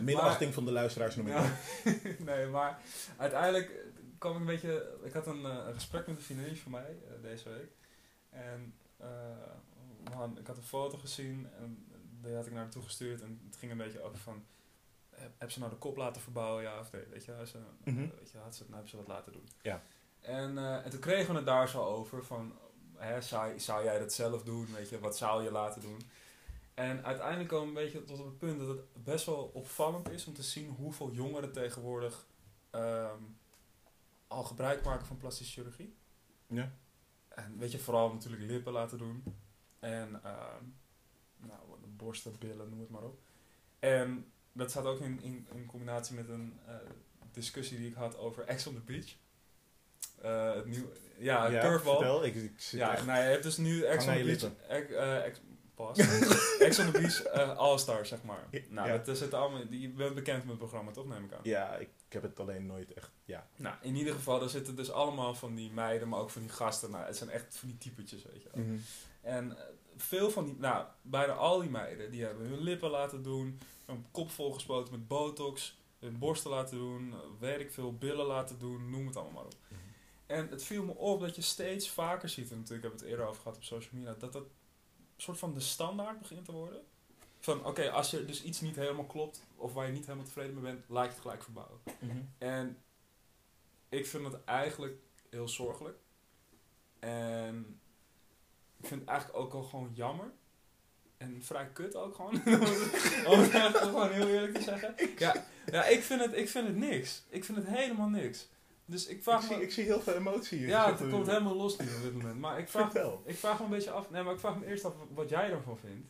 [0.00, 1.56] minachting van de luisteraars noem ik Ja.
[2.24, 2.78] nee, maar
[3.16, 3.70] uiteindelijk
[4.18, 4.96] kwam ik een beetje...
[5.04, 7.70] Ik had een, eh, gesprek met een vriendin van mij eh, deze week.
[8.30, 9.08] En eh,
[10.12, 11.86] hadden- ik had een foto gezien en
[12.22, 13.22] die had ik naar haar toegestuurd.
[13.22, 14.44] En het ging een beetje over van...
[15.38, 17.02] Heb, ze nou de kop laten verbouwen, ja of nee?
[17.10, 17.32] Weet je,
[17.84, 17.98] Mhm.
[18.18, 19.48] weet je had ze, nou hebben ze wat laten doen.
[19.62, 19.82] Ja.
[20.24, 22.52] En, eh, en toen kregen we het daar zo over van...
[22.96, 24.68] Hè, zou, zou jij dat zelf doen?
[24.74, 26.00] Weet je, wat zou je laten doen?
[26.74, 30.10] En uiteindelijk komen we een beetje tot op het punt dat het best wel opvallend
[30.10, 32.26] is om te zien hoeveel jongeren tegenwoordig
[32.70, 33.22] ehm,
[34.26, 35.94] al gebruik maken van plastische chirurgie.
[36.46, 36.72] Ja.
[37.28, 39.22] En weet je, vooral natuurlijk lippen laten doen.
[39.78, 40.64] En ehm,
[41.36, 41.60] nou,
[41.96, 43.18] borsten, billen, noem het maar op.
[43.78, 46.74] En dat staat ook in, in, in combinatie met een eh,
[47.32, 49.16] discussie die ik had over Ex on the Beach.
[50.24, 51.96] Eh, het nieuw, ja, curveball.
[51.96, 52.24] vertel.
[52.24, 54.50] Ik, ik zit Ja, echt- nou, je hebt dus nu Ex on the Beach.
[54.68, 55.40] Ex, eh, ex,
[55.74, 55.98] pas.
[56.58, 58.46] Ex on the Beach eh, All-Star, zeg maar.
[58.50, 58.60] Ja.
[58.68, 59.02] Nou, Ja.
[59.06, 61.40] is het allemaal, die, je bent bekend met het programma, toch, neem ik aan?
[61.42, 63.10] ja, ik, ik heb het alleen nooit echt...
[63.24, 63.46] Ja.
[63.56, 66.50] Nou, in ieder geval, er zitten dus allemaal van die meiden, maar ook van die
[66.50, 66.90] gasten.
[66.90, 68.64] Nou, het zijn echt van die typetjes, weet je wel.
[68.64, 68.76] Mhm.
[69.20, 69.56] En
[69.96, 74.04] veel van die, nou, bijna al die meiden, die hebben hun lippen laten doen, een
[74.10, 79.06] kop volgespoten met botox, hun borsten laten doen, weet ik veel, billen laten doen, noem
[79.06, 79.54] het allemaal maar op.
[80.34, 83.14] En het viel me op dat je steeds vaker ziet, en natuurlijk hebben we het
[83.14, 84.50] eerder over gehad op social media, dat dat een
[85.16, 86.82] soort van de standaard begint te worden.
[87.40, 90.54] Van oké, als je dus iets niet helemaal klopt, of waar je niet helemaal tevreden
[90.54, 91.80] mee bent, laat je het gelijk verbouwen.
[91.98, 92.22] Mhm.
[92.38, 92.82] En
[93.88, 94.96] ik vind het eigenlijk
[95.30, 95.98] heel zorgelijk.
[96.98, 97.80] En
[98.76, 100.32] ik vind het eigenlijk ook al gewoon jammer.
[101.16, 102.34] En vrij kut ook gewoon.
[103.32, 104.94] Om het gewoon heel eerlijk te zeggen.
[105.18, 107.22] Ja, ja ik, vind het, ik vind het niks.
[107.28, 108.48] Ik vind het helemaal niks.
[108.86, 109.62] Dus ik Ik, vraag zie, me...
[109.62, 110.68] ik zie heel veel emotie hier.
[110.68, 112.38] Ja, het komt helemaal los nu op dit moment.
[112.40, 113.22] Maar ik vraag, Vertel.
[113.24, 114.10] ik vraag me een beetje af...
[114.10, 116.08] Nee, maar ik vraag me eerst af wat jij ervan vindt.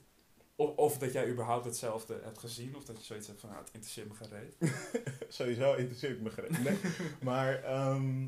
[0.57, 2.77] Of, of dat jij überhaupt hetzelfde hebt gezien.
[2.77, 4.73] Of dat je zoiets hebt van, nou, het interesseert me geen reet.
[5.29, 6.63] Sowieso interesseert me geen.
[6.63, 6.79] Nee.
[7.23, 8.27] maar ehm,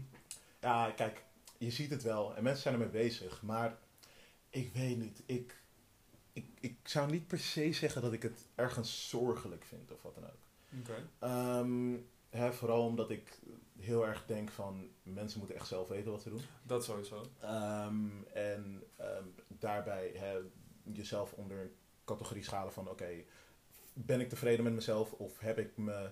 [0.60, 1.24] ja, kijk,
[1.58, 3.42] je ziet het wel en mensen zijn ermee bezig.
[3.42, 3.78] Maar
[4.50, 5.54] ik weet niet, ik,
[6.32, 10.14] ik, ik zou niet per se zeggen dat ik het ergens zorgelijk vind of wat
[10.14, 10.40] dan ook.
[10.80, 11.08] Oké.
[11.18, 13.38] Ehm, vooral omdat ik
[13.86, 16.40] heel erg denk van mensen moeten echt zelf weten wat ze doen.
[16.62, 17.22] Dat sowieso.
[17.40, 20.38] Ehm, en ehm, daarbij hè,
[20.92, 23.24] jezelf onder een categorie schalen van oké,
[23.92, 26.10] ben ik tevreden met mezelf of heb ik me,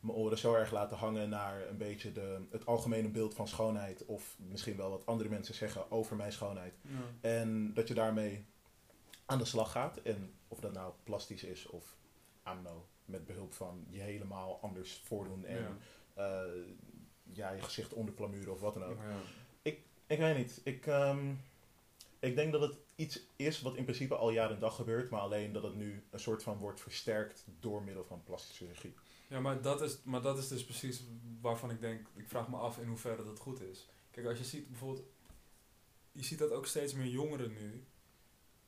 [0.00, 4.04] mijn oren zo erg laten hangen naar een beetje de, het algemene beeld van schoonheid
[4.04, 6.74] of misschien wel wat andere mensen zeggen over mijn schoonheid.
[6.82, 7.30] Ja.
[7.30, 8.44] En dat je daarmee
[9.26, 11.96] aan de slag gaat en of dat nou plastisch is of
[12.42, 15.76] know, met behulp van je helemaal anders voordoen en Ja.
[16.14, 16.52] eh,
[17.32, 18.98] ja, je gezicht onderplamuren of wat dan ook.
[18.98, 19.20] Ja.
[20.06, 20.60] Ik weet niet.
[20.64, 21.34] Ik, ehm,
[22.18, 25.20] ik denk dat het iets is wat in principe al jaar en dag gebeurt, maar
[25.20, 28.94] alleen dat het nu een soort van wordt versterkt door middel van plastische chirurgie.
[29.28, 31.02] Ja, maar dat, is, maar dat is dus precies
[31.40, 33.88] waarvan ik denk, ik vraag me af in hoeverre dat goed is.
[34.10, 35.06] Kijk, als je ziet bijvoorbeeld,
[36.12, 37.84] je ziet dat ook steeds meer jongeren nu,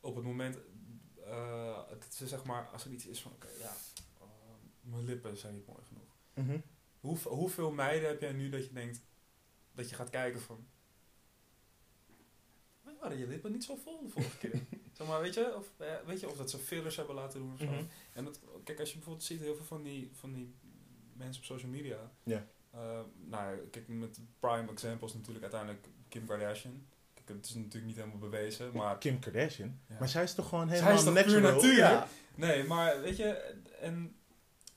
[0.01, 0.59] op het moment,
[1.25, 3.75] eh, dat ze zeg maar, als er iets is van, oké, ja,
[4.21, 4.27] eh,
[4.81, 6.17] mijn lippen zijn niet mooi genoeg.
[7.01, 9.01] Hoe, hoeveel meiden heb jij nu dat je denkt,
[9.73, 10.67] dat je gaat kijken van,
[12.83, 14.67] "Waarom waren je lippen niet zo vol de vorige keer?
[14.99, 17.53] zeg maar, weet je, of, eh, weet je, of dat ze fillers hebben laten doen
[17.53, 17.65] of zo.
[17.65, 17.85] Mhm.
[18.13, 20.55] En dat, kijk, als je bijvoorbeeld ziet heel veel van die, van die
[21.13, 22.11] mensen op social media.
[22.23, 22.47] Ja.
[22.71, 26.87] Eh, nou, kijk, met prime examples natuurlijk uiteindelijk Kim Kardashian.
[27.15, 28.99] Kijk, het is natuurlijk niet helemaal bewezen, maar...
[28.99, 29.81] Kim Kardashian.
[29.89, 29.97] Ja.
[29.99, 31.55] Maar zij is toch gewoon Zij helemaal is toch puur natural?
[31.55, 31.79] natuur?
[31.79, 32.09] Ja.
[32.35, 33.27] Nee, maar weet je,
[33.81, 34.17] en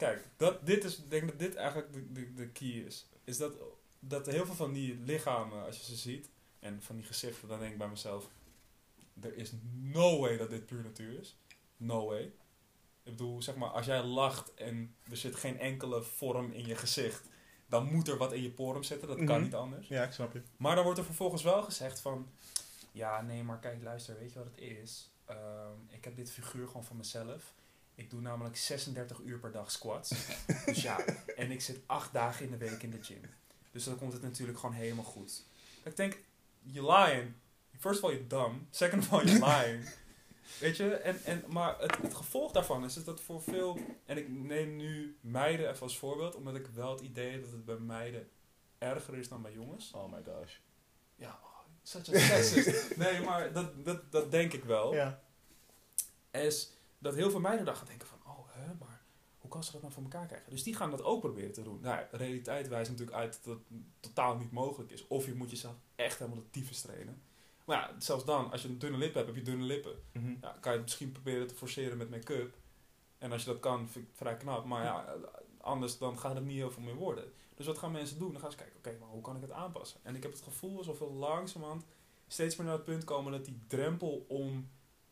[0.05, 3.05] kijk, dat, dit is, ik denk dat dit eigenlijk de, de, de key is.
[3.23, 3.53] Is dat,
[3.99, 7.59] dat heel veel van die lichamen, als je ze ziet, en van die gezichten, dan
[7.59, 8.29] denk ik bij mezelf,
[9.21, 11.37] er is no way dat dit puur natuur is.
[11.77, 12.21] No way.
[13.03, 16.75] Ik bedoel, zeg maar, als jij lacht en er zit geen enkele vorm in je
[16.75, 17.27] gezicht,
[17.67, 19.41] dan moet er wat in je porum zitten, dat kan Mhm.
[19.43, 19.87] niet anders.
[19.87, 20.41] Ja, ik snap je.
[20.57, 22.27] Maar dan wordt er vervolgens wel gezegd van...
[22.91, 25.09] Ja, nee, maar kijk, luister, weet je wat het is?
[25.25, 27.53] Ehm, ik heb dit figuur gewoon van mezelf.
[27.95, 30.09] Ik doe namelijk 36 uur per dag squats.
[30.65, 33.21] dus ja, en ik zit acht dagen in de week in de gym.
[33.71, 35.45] Dus dan komt het natuurlijk gewoon helemaal goed.
[35.83, 36.17] Ik denk,
[36.61, 37.33] you're lying.
[37.79, 38.67] First of all, you're dumb.
[38.69, 39.89] Second of all, you're lying.
[40.59, 43.79] Weet je, en, en, maar het, het gevolg daarvan is, is dat voor veel...
[44.05, 47.51] En ik neem nu meiden even als voorbeeld, omdat ik wel het idee heb dat
[47.51, 48.29] het bij meiden
[48.77, 49.91] erger is dan bij jongens.
[49.91, 50.53] Oh my gosh.
[51.15, 52.95] Ja, oh, such a sexist.
[53.03, 54.93] nee, maar dat, dat, dat denk ik wel.
[54.93, 55.21] Ja.
[56.31, 59.01] Is dat heel veel meiden dan gaan denken van, oh, hè, maar
[59.37, 60.49] hoe kan ze dat nou voor elkaar krijgen?
[60.49, 61.79] Dus die gaan dat ook proberen te doen.
[61.81, 65.07] Nou, ja, realiteit wijst natuurlijk uit dat dat totaal niet mogelijk is.
[65.07, 67.21] Of je moet jezelf echt helemaal de tyfus trainen.
[67.65, 69.95] Maar ja, zelfs dan, als je een dunne lip hebt, heb je dunne lippen.
[70.11, 70.35] Mhm.
[70.41, 72.55] Ja, kan je het misschien proberen te forceren met make-up.
[73.17, 74.65] En als je dat kan, vind ik het vrij knap.
[74.65, 75.15] Maar ja,
[75.57, 77.31] anders dan gaat het niet heel veel meer worden.
[77.55, 78.31] Dus wat gaan mensen doen?
[78.31, 79.99] Dan gaan ze kijken, oké, maar hoe kan ik het aanpassen?
[80.03, 81.85] En ik heb het gevoel alsof we langzamerhand
[82.27, 84.69] steeds meer naar het punt komen dat die drempel om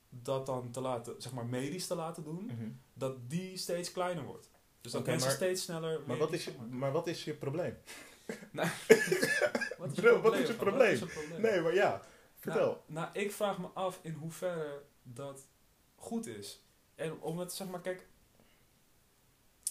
[0.09, 2.69] dat dan te laten, zeg maar medisch te laten doen, Mhm.
[2.93, 4.49] dat die steeds kleiner wordt.
[4.81, 6.01] Dus dat mensen maar- steeds sneller...
[6.05, 6.91] Maar, wat is je, maar.
[6.91, 7.77] wat is je probleem?
[9.77, 10.91] Wat Bro, wat is het probleem?
[10.93, 11.41] is het probleem?
[11.41, 12.01] Nee, maar ja,
[12.37, 12.65] vertel.
[12.65, 15.47] Nou, nou, ik vraag me af in hoeverre dat
[15.95, 16.63] goed is.
[16.95, 18.07] En omdat, zeg maar, kijk...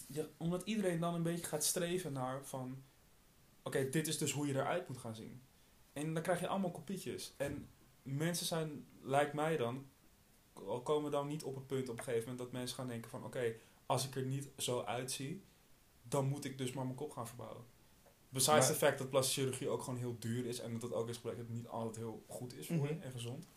[0.06, 2.82] Je, omdat iedereen dan een beetje gaat streven naar van...
[3.62, 5.42] Oké, dit is dus hoe je eruit moet gaan zien.
[5.92, 7.34] En dan krijg je allemaal kopietjes.
[7.36, 7.68] En
[8.02, 9.86] mensen zijn, lijkt mij dan...
[10.66, 13.10] Al komen dan niet op het punt op een gegeven moment dat mensen gaan denken
[13.10, 13.24] van...
[13.24, 13.54] Oké,
[13.86, 15.42] als ik er niet zo uitzie,
[16.02, 17.64] dan moet ik dus maar mijn kop gaan verbouwen.
[18.28, 21.08] Besides the fact dat plastische chirurgie ook gewoon heel duur is en dat het ook
[21.08, 23.02] is gebleken dat het niet altijd heel goed is voor je Mhm.
[23.02, 23.48] en gezond.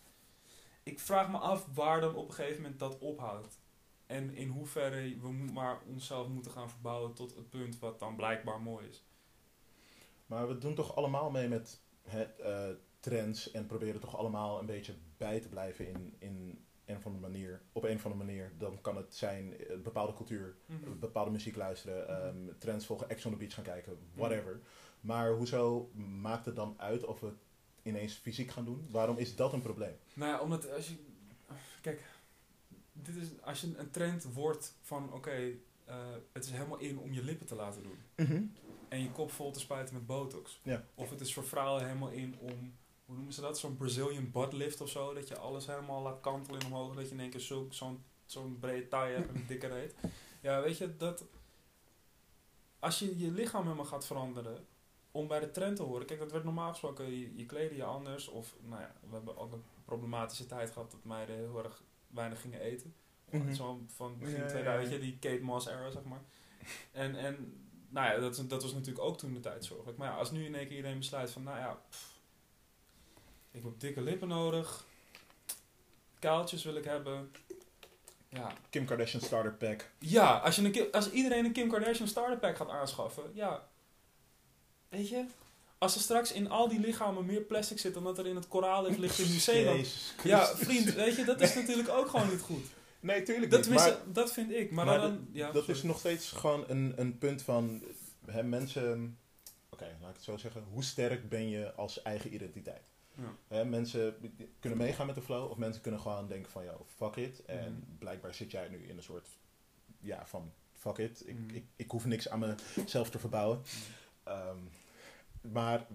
[0.83, 3.59] Ik vraag me af waar dan op een gegeven moment dat ophoudt.
[4.05, 8.61] En in hoeverre we maar onszelf moeten gaan verbouwen tot het punt wat dan blijkbaar
[8.61, 9.03] mooi is.
[10.25, 14.65] Maar we doen toch allemaal mee met het, eh, trends en proberen toch allemaal een
[14.65, 17.61] beetje bij te blijven in, in een of andere manier.
[17.71, 18.51] Op een of andere manier.
[18.57, 20.55] Dan kan het zijn eh, bepaalde cultuur,
[20.99, 22.47] bepaalde muziek luisteren, Mhm.
[22.49, 24.59] ehm, trends volgen, Ex on the Beach gaan kijken, whatever.
[25.01, 25.89] Maar hoezo
[26.21, 27.35] maakt het dan uit of we het
[27.83, 28.87] ineens fysiek gaan doen?
[28.91, 29.95] Waarom is dat een probleem?
[30.13, 30.95] Nou ja, omdat als je...
[31.81, 32.03] Kijk,
[32.93, 35.51] dit is, als je een trend wordt van oké,
[35.85, 35.95] eh,
[36.31, 38.55] het is helemaal in om je lippen te laten doen.
[38.89, 40.59] en je kop vol te spuiten met botox.
[40.63, 40.85] Ja.
[40.95, 42.73] Of het is voor vrouwen helemaal in om,
[43.11, 46.21] hoe noemen ze dat, zo'n Brazilian butt lift of zo, dat je alles helemaal laat
[46.21, 49.35] kantelen en omhoog, dat je in één keer zo- zo'n zo'n brede taille hebt en
[49.35, 49.95] een dikke reet.
[50.41, 51.23] Ja, weet je, dat
[52.79, 54.65] als je je lichaam helemaal gaat veranderen
[55.11, 57.83] om bij de trend te horen, kijk, dat werd normaal gesproken, je, je kleden je
[57.83, 61.83] anders, of nou ja, we hebben ook een problematische tijd gehad dat meiden heel erg
[62.07, 62.95] weinig gingen eten.
[63.29, 63.53] Mhm.
[63.53, 64.99] Zo van begin Ja, ja, 2000, ja.
[64.99, 66.21] weet je, die Kate Moss era, zeg maar.
[66.91, 69.97] En, en nou ja, dat, is- dat was natuurlijk ook toen de tijd zorgelijk.
[69.97, 72.20] Maar ja, als nu in één keer iedereen besluit van, nou ja, pff,
[73.51, 74.85] ik heb dikke lippen nodig,
[76.19, 77.31] kuiltjes wil ik hebben.
[78.29, 79.89] Ja, Kim Kardashian starter pack.
[79.99, 83.67] ja als, je een, als iedereen een Kim Kardashian starter pack gaat aanschaffen, ja,
[84.89, 85.25] weet je,
[85.77, 88.47] als er straks in al die lichamen meer plastic zit dan dat er in het
[88.47, 89.77] koraalrif ligt in Nieuw-Zeeland.
[89.77, 92.65] Jezus Ja, vriend, weet je, dat is natuurlijk ook gewoon niet goed.
[92.99, 93.75] Nee, tuurlijk Dat, niet.
[93.75, 94.71] Maar dat vind ik.
[94.71, 95.77] Maar, maar dan, ja, dat sorry.
[95.79, 97.83] is nog steeds gewoon een, een punt van
[98.25, 99.17] hè, mensen.
[99.69, 100.63] Oké, laat ik het zo zeggen.
[100.71, 102.90] Hoe sterk ben je als eigen identiteit?
[103.15, 103.35] Ja.
[103.47, 104.15] Hè, mensen
[104.59, 107.45] kunnen meegaan met de flow, of mensen kunnen gewoon denken van, yo, fuck it.
[107.45, 107.97] En Mhm.
[107.99, 109.27] blijkbaar zit jij nu in een soort,
[109.99, 111.27] ja, van, fuck it.
[111.27, 111.49] Ik, Mhm.
[111.55, 113.61] ik, ik hoef niks aan mezelf te verbouwen.
[114.23, 114.57] Ehm,
[115.41, 115.87] maar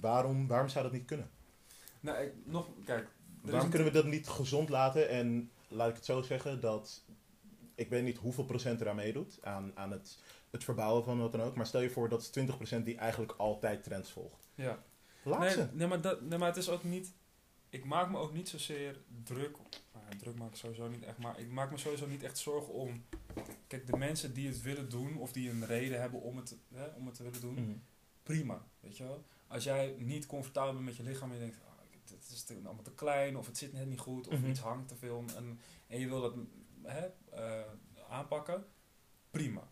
[0.00, 1.30] waarom, waarom zou dat niet kunnen?
[2.00, 3.08] Nou, ik, nog, kijk.
[3.40, 5.08] Waarom kunnen we dat niet gezond laten?
[5.08, 7.04] En laat ik het zo zeggen, dat
[7.74, 10.18] ik weet niet hoeveel procent eraan meedoet, aan, aan het,
[10.50, 11.54] het verbouwen van wat dan ook.
[11.56, 14.48] Maar stel je voor dat is 20% die eigenlijk altijd trends volgt.
[14.54, 14.82] Ja.
[15.24, 15.68] Laat Nee, ze.
[15.72, 17.12] nee, maar dat, nee, maar het is ook niet...
[17.68, 19.56] Ik maak me ook niet zozeer druk...
[19.92, 22.72] Nou, druk maak ik sowieso niet echt, maar ik maak me sowieso niet echt zorgen
[22.72, 23.04] om...
[23.66, 26.86] Kijk, de mensen die het willen doen, of die een reden hebben om het, hè,
[26.86, 27.76] om het te willen doen, Mhm.
[28.22, 29.24] prima, weet je wel.
[29.46, 31.72] Als jij niet comfortabel bent met je lichaam en je denkt, ah,
[32.10, 34.50] het is te- allemaal te klein, of het zit net niet goed, of Mhm.
[34.50, 36.34] iets hangt te veel, en, en je wil dat
[36.82, 37.64] hè, eh,
[38.08, 38.66] aanpakken,
[39.30, 39.68] prima.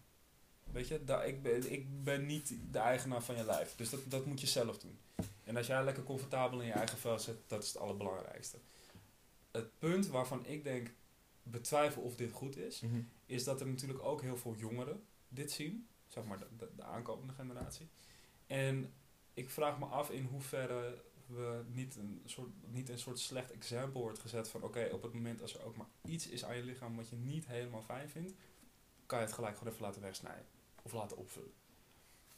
[0.72, 0.94] Weet je,
[1.26, 4.46] ik, ben, ik ben niet de eigenaar van je lijf, dus dat, dat moet je
[4.46, 4.98] zelf doen.
[5.44, 8.58] En als jij lekker comfortabel in je eigen vel zit, dat is het allerbelangrijkste.
[9.50, 10.90] Het punt waarvan ik denk,
[11.42, 13.00] betwijfel of dit goed is, Mhm.
[13.26, 15.86] is dat er natuurlijk ook heel veel jongeren dit zien.
[16.08, 17.88] Zeg maar de, de, de aankomende generatie.
[18.46, 18.92] En
[19.34, 24.00] ik vraag me af in hoeverre we niet een soort, niet een soort slecht exempel
[24.00, 26.62] wordt gezet van oké, op het moment als er ook maar iets is aan je
[26.62, 28.32] lichaam wat je niet helemaal fijn vindt,
[29.06, 30.46] kan je het gelijk gewoon even laten wegsnijden.
[30.82, 31.52] Of laten opvullen.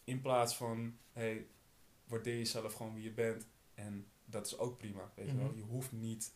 [0.04, 1.46] In plaats van, hey,
[2.14, 3.46] waardeer jezelf gewoon wie je bent.
[3.74, 5.46] En dat is ook prima, weet je wel.
[5.46, 5.56] Mhm.
[5.56, 6.32] Je hoeft niet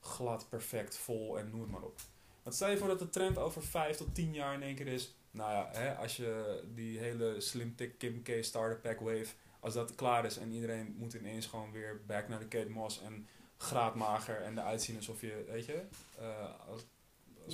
[0.00, 2.00] glad, perfect, vol en noem het maar op.
[2.42, 4.86] Want stel je voor dat de trend over 5 tot 10 jaar in één keer
[4.86, 5.14] is.
[5.30, 9.74] Nou ja, hè, als je die hele Slim Thick Kim K Starter Pack Wave, als
[9.74, 13.28] dat klaar is en iedereen moet ineens gewoon weer back naar de Kate Moss en
[13.56, 15.82] graadmager en eruit zien alsof je, weet je,
[16.18, 16.86] eh, als,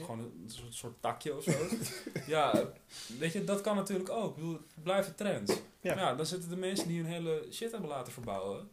[0.01, 1.53] gewoon een soort, soort takje of zo.
[2.35, 2.73] ja,
[3.19, 4.29] weet je, dat kan natuurlijk ook.
[4.29, 5.53] Ik bedoel, het blijven trends.
[5.81, 5.95] Ja.
[5.95, 6.15] Ja.
[6.15, 8.71] dan zitten de mensen die hun hele shit hebben laten verbouwen.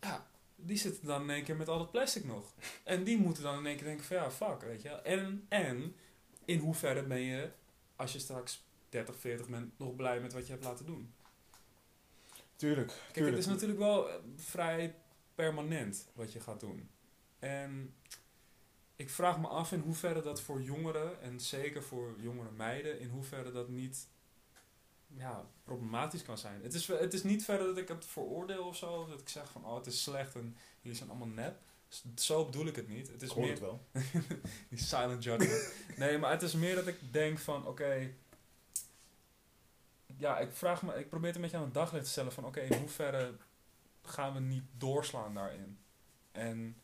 [0.00, 2.54] Ja, die zitten dan in één keer met al dat plastic nog.
[2.84, 4.88] En die moeten dan in één keer denken van ja, fuck, weet je.
[4.88, 5.96] En, en
[6.44, 7.50] in hoeverre ben je,
[7.96, 11.12] als je straks 30, 40 bent, nog blij met wat je hebt laten doen?
[12.56, 12.88] Tuurlijk.
[12.88, 13.36] Kijk, tuurlijk.
[13.36, 14.94] het is natuurlijk wel eh, vrij
[15.34, 16.90] permanent wat je gaat doen.
[17.38, 17.94] En
[19.00, 23.08] ik vraag me af in hoeverre dat voor jongeren, en zeker voor jongere meiden, in
[23.08, 24.08] hoeverre dat niet
[25.06, 26.62] ja, problematisch kan zijn.
[26.62, 29.50] Het is, het is niet verder dat ik het veroordeel of zo, dat ik zeg
[29.50, 31.60] van oh het is slecht en jullie zijn allemaal nep.
[32.16, 33.08] Zo bedoel ik het niet.
[33.08, 33.86] Het is Ik meer het wel.
[34.70, 35.72] die silent judgment.
[35.96, 38.12] nee, maar het is meer dat ik denk van, oké...
[40.16, 42.44] ja, ik vraag me, ik probeer het een beetje aan het daglicht te stellen van,
[42.44, 43.36] oké, in hoeverre
[44.02, 45.78] gaan we niet doorslaan daarin?
[46.32, 46.76] En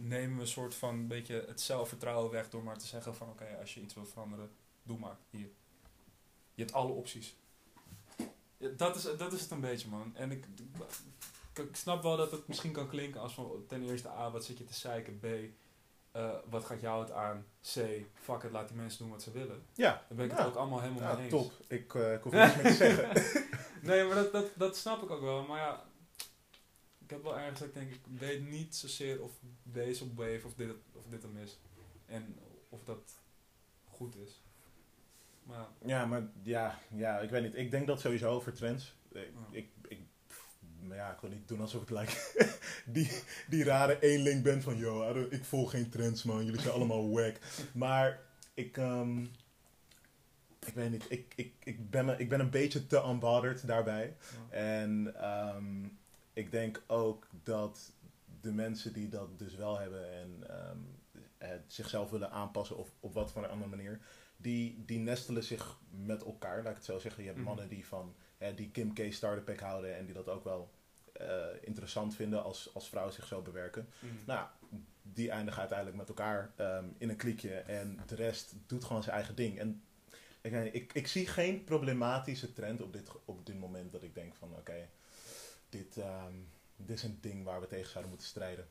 [0.00, 3.28] nemen we een soort van een beetje het zelfvertrouwen weg door maar te zeggen van,
[3.28, 4.50] oké, als je iets wil veranderen,
[4.82, 5.48] doe maar, hier.
[6.54, 7.36] Je hebt alle opties.
[8.56, 10.16] Ja, dat, is, dat is het een beetje, man.
[10.16, 10.46] En ik,
[11.54, 14.44] ik, ik snap wel dat het misschien kan klinken als van, ten eerste, A, wat
[14.44, 15.24] zit je te zeiken, B,
[16.12, 17.46] eh, wat gaat jou het aan?
[17.74, 17.74] C,
[18.14, 19.62] fuck it, laat die mensen doen wat ze willen.
[19.74, 19.92] Ja.
[19.92, 20.36] Daar ben ik Ja.
[20.38, 21.30] het ook allemaal helemaal Ja, mee eens.
[21.32, 21.52] top.
[21.68, 23.46] Ik, eh, ik hoef niks meer te zeggen.
[23.82, 25.42] Nee, maar dat, dat, dat snap ik ook wel.
[25.42, 25.84] Maar ja,
[27.08, 30.40] ik heb wel ergens dat ik denk, ik weet niet zozeer of deze op wave
[30.44, 31.58] of dit, of dit hem is.
[32.06, 32.36] En
[32.68, 33.18] of dat
[33.84, 34.42] goed is.
[35.42, 37.56] Maar ja, maar ja, ja, ik weet niet.
[37.56, 38.94] Ik denk dat sowieso over trends.
[39.12, 39.20] Ik,
[39.52, 39.58] Ja.
[39.58, 39.98] ik,
[40.88, 42.12] ja, ik wil niet doen alsof ik like,
[42.94, 46.44] die, die rare eenling ben van, yo, ik volg geen trends, man.
[46.44, 47.36] Jullie zijn allemaal wack.
[47.74, 48.20] Maar
[48.54, 49.22] ik, ehm,
[50.66, 51.04] ik weet niet.
[51.08, 54.16] Ik, ik, ik, ben, ik ben een beetje te unbothered daarbij.
[54.50, 54.56] ja.
[54.56, 55.86] En ehm,
[56.38, 57.92] ik denk ook dat
[58.40, 60.78] de mensen die dat dus wel hebben en ehm,
[61.38, 64.00] het zichzelf willen aanpassen of op wat voor een andere manier,
[64.36, 67.22] die, die nestelen zich met elkaar, laat ik het zo zeggen.
[67.22, 67.48] Je hebt Mhm.
[67.48, 70.70] mannen die van hè, die Kim K starter pack houden en die dat ook wel
[71.12, 73.88] eh, interessant vinden als, als vrouwen zich zo bewerken.
[73.98, 74.12] Mhm.
[74.26, 74.46] Nou,
[75.02, 79.14] die eindigen uiteindelijk met elkaar ehm, in een kliekje en de rest doet gewoon zijn
[79.14, 79.58] eigen ding.
[79.58, 79.82] En
[80.72, 84.54] ik, ik zie geen problematische trend op dit, op dit moment dat ik denk van
[84.56, 84.88] oké,
[85.68, 86.34] dit, ehm,
[86.76, 88.68] dit is een ding waar we tegen zouden moeten strijden.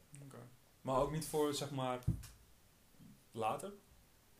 [0.81, 2.03] Maar ook niet voor, zeg maar,
[3.31, 3.69] later.
[3.69, 3.75] Ik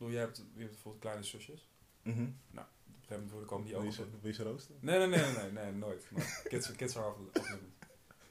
[0.04, 1.68] bedoel, je hebt, je hebt bijvoorbeeld kleine zusjes.
[2.02, 2.20] Mhm.
[2.22, 4.10] Op een gegeven moment komen die Wil ook je ze, op.
[4.20, 4.76] wil je ze roosten?
[4.80, 6.10] Nee, nee, nee, nee, nee, nee, nooit.
[6.10, 7.76] Maar kids, kids are off, off limits.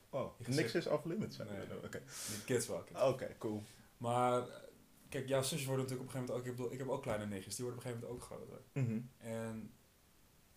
[0.10, 1.36] Oh, niks is off limits.
[1.36, 1.68] zijn Nee.
[1.68, 1.76] we.
[1.86, 2.84] Oké, Die kids wel.
[3.02, 3.64] Oké, cool.
[3.98, 4.56] Maar, eh,
[5.10, 6.52] kijk, jouw zusjes worden natuurlijk op een gegeven moment ook...
[6.52, 8.62] Ik, bedoel, ik heb ook kleine nichtjes, die worden op een gegeven moment ook groter.
[8.74, 9.00] Mhm.
[9.18, 9.72] En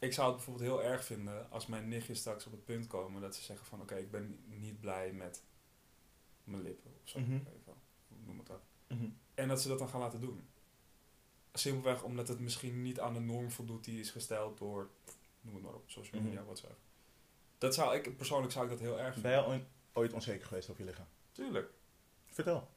[0.01, 3.21] ik zou het bijvoorbeeld heel erg vinden als mijn nichtjes straks op het punt komen
[3.21, 3.81] dat ze zeggen van...
[3.81, 5.43] Oké, ik ben niet blij met
[6.45, 7.19] mijn lippen of zo.
[7.19, 7.33] Mhm.
[7.33, 7.75] Even,
[8.25, 8.61] noem het dat.
[8.87, 9.09] Mhm.
[9.35, 10.49] En dat ze dat dan gaan laten doen.
[11.53, 14.89] Simpelweg omdat het misschien niet aan de norm voldoet die is gesteld door,
[15.41, 16.45] noem het maar op, social media, Mhm.
[16.45, 16.79] whatsoever.
[17.59, 19.31] Dat zou ik, persoonlijk zou ik dat heel erg Ben vinden.
[19.31, 21.07] jij ooit, ooit onzeker geweest over je lichaam?
[21.33, 21.71] Tuurlijk.
[22.27, 22.69] Vertel.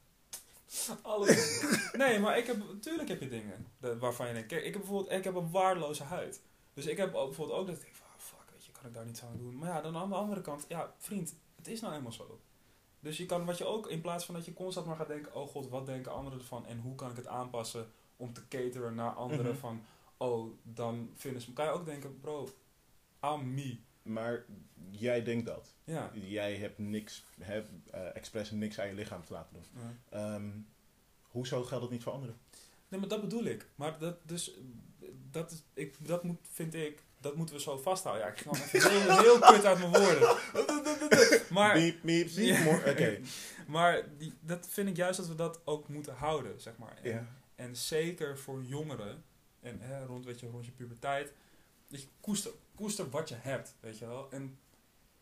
[1.02, 1.62] Alles.
[1.92, 3.66] nee, maar ik heb, tuurlijk heb je dingen
[3.98, 6.42] waarvan je denkt, kijk, ik heb bijvoorbeeld, ik heb een waardeloze huid.
[6.74, 8.86] Dus ik heb ook, bijvoorbeeld ook dat ik denk van, ah, fuck, weet je, kan
[8.86, 9.58] ik daar niets aan doen.
[9.58, 12.40] Maar ja, dan aan de andere kant, ja, vriend, het is nou eenmaal zo.
[13.00, 15.34] Dus je kan, wat je ook, in plaats van dat je constant maar gaat denken,
[15.34, 18.94] oh god, wat denken anderen ervan en hoe kan ik het aanpassen om te cateren
[18.94, 19.60] naar anderen Mhm.
[19.60, 19.82] van,
[20.16, 22.48] oh, dan vinden ze, kan je ook denken, bro,
[23.22, 23.78] I'm me.
[24.02, 24.44] Maar
[24.90, 25.74] jij denkt dat.
[25.84, 26.10] Ja.
[26.14, 29.64] Jij hebt niks, hebt, eh expres niks aan je lichaam te laten doen.
[29.82, 30.18] Ja.
[30.34, 30.50] Ehm,
[31.22, 32.38] hoezo geldt dat niet voor anderen?
[32.88, 33.68] Nee, maar dat bedoel ik.
[33.74, 34.50] Maar dat, dus,
[35.34, 38.24] dat, is, ik, dat moet, vind ik, dat moeten we zo vasthouden.
[38.26, 40.36] Ja, ik ga even heel, heel kut uit mijn woorden.
[41.50, 42.62] Maar, Miep, miep, Ja.
[42.62, 43.20] more- Oké.
[43.66, 46.96] maar die, dat vind ik juist dat we dat ook moeten houden, zeg maar.
[47.02, 47.26] En, Ja.
[47.54, 49.24] en zeker voor jongeren,
[49.60, 51.32] en hè, rond, weet je, rond je puberteit,
[51.88, 54.26] dat je koester, koester wat je hebt, weet je wel.
[54.30, 54.58] En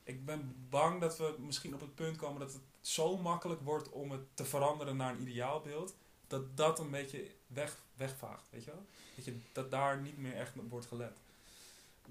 [0.05, 3.89] ik ben bang dat we misschien op het punt komen dat het zo makkelijk wordt
[3.91, 5.95] om het te veranderen naar een ideaalbeeld,
[6.33, 8.87] dat dat een beetje weg, wegvaagt, weet je wel.
[9.17, 11.17] Dat, je, dat daar niet meer echt op wordt gelet.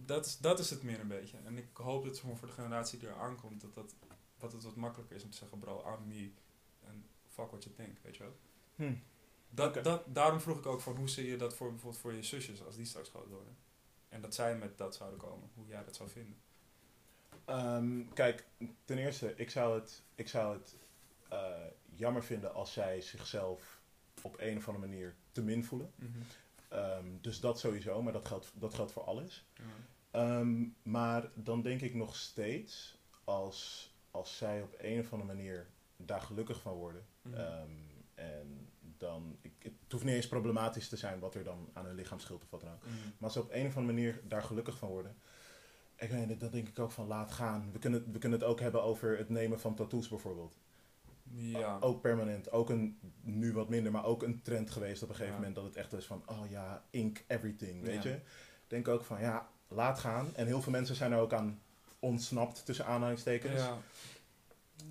[0.05, 1.38] Dat is, dat is het meer een beetje.
[1.45, 3.93] En ik hoop dat voor voor de generatie die er aankomt, dat, dat,
[4.38, 6.32] dat het wat makkelijker is om te zeggen, bro, I'm me.
[6.88, 8.36] En fuck what you think, weet je wel.
[8.76, 8.93] Hm.
[9.49, 12.24] Dat, dat, daarom vroeg ik ook van hoe zie je dat voor bijvoorbeeld voor je
[12.24, 13.57] zusjes als die straks groot worden.
[14.09, 16.38] En dat zij met dat zouden komen, hoe jij dat zou vinden.
[17.45, 18.45] Ehm, kijk,
[18.86, 20.76] ten eerste, ik zou het, ik zou het
[21.30, 21.65] eh,
[21.95, 23.80] jammer vinden als zij zichzelf
[24.26, 25.93] op een of andere manier te min voelen.
[26.69, 29.45] Ehm, dus dat sowieso, maar dat geldt, dat geldt voor alles.
[30.11, 35.67] Ehm, maar dan denk ik nog steeds, als, als zij op een of andere manier
[35.97, 37.05] daar gelukkig van worden.
[37.22, 37.36] Mhm.
[37.36, 37.69] ehm,
[38.15, 41.95] en dan, ik, het hoeft niet eens problematisch te zijn wat er dan aan hun
[41.95, 42.86] lichaam scheelt of wat dan ook.
[42.86, 42.93] Mhm.
[42.93, 45.15] Maar als ze op een of andere manier daar gelukkig van worden.
[45.95, 47.72] Ik weet dan denk ik ook van laat gaan.
[47.72, 50.57] We kunnen, we kunnen het ook hebben over het nemen van tattoos bijvoorbeeld.
[51.34, 51.77] Ja.
[51.79, 52.51] Ook permanent.
[52.51, 55.39] Ook een, nu wat minder, maar ook een trend geweest op een gegeven Ja.
[55.39, 55.55] moment.
[55.55, 58.09] Dat het echt was van, oh ja, ink everything, weet Ja.
[58.09, 58.15] je.
[58.15, 60.36] Ik denk ook van, ja, laat gaan.
[60.36, 61.61] En heel veel mensen zijn er ook aan
[61.99, 63.61] ontsnapt, tussen aanhalingstekens.
[63.61, 63.77] Ja.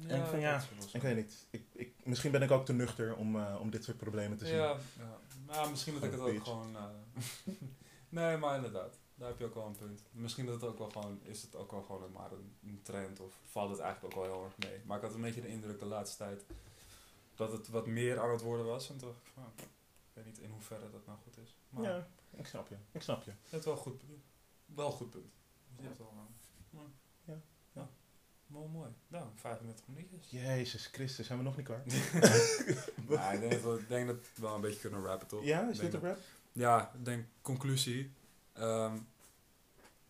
[0.07, 0.93] En van ja, is.
[0.93, 1.47] Ik weet niet.
[1.51, 4.47] Ik, ik, misschien ben ik ook te nuchter om, eh, om dit soort problemen te
[4.47, 4.57] zien.
[4.57, 5.18] Ja, ja.
[5.47, 6.76] Nou, misschien dat ik het ook gewoon...
[6.76, 7.55] eh,
[8.09, 8.99] nee, maar inderdaad.
[9.21, 10.03] Daar heb je ook wel een punt.
[10.11, 12.81] Misschien dat het ook wel gewoon, is het ook wel gewoon een- maar een, een
[12.83, 14.81] trend of valt het eigenlijk ook wel heel erg mee.
[14.85, 16.45] Maar ik had een beetje de indruk de laatste tijd
[17.35, 18.91] dat het wat meer aan het worden was.
[18.91, 19.64] En toen dacht ik van, ik
[20.12, 21.57] weet niet in hoeverre dat nou goed is.
[21.68, 22.77] Maar Ja, ik snap je.
[22.93, 23.33] Ik snap je.
[23.49, 24.03] hebt wel een goed,
[24.66, 25.33] wel een goed punt.
[25.77, 26.83] Wel, eh, maar-
[27.25, 27.41] Ja.
[27.73, 27.89] ja.
[28.47, 28.91] Mooi, mooi.
[29.09, 30.31] Nou, 35 minuutjes.
[30.31, 31.83] Jezus Christus, zijn we nog niet klaar?
[33.09, 35.45] Maar ik denk dat we denk dat we wel een beetje kunnen rappen, toch?
[35.45, 36.18] Ja, is Denk dit een rap?
[36.53, 38.12] Ja, ik denk conclusie.
[38.61, 38.97] Ehm,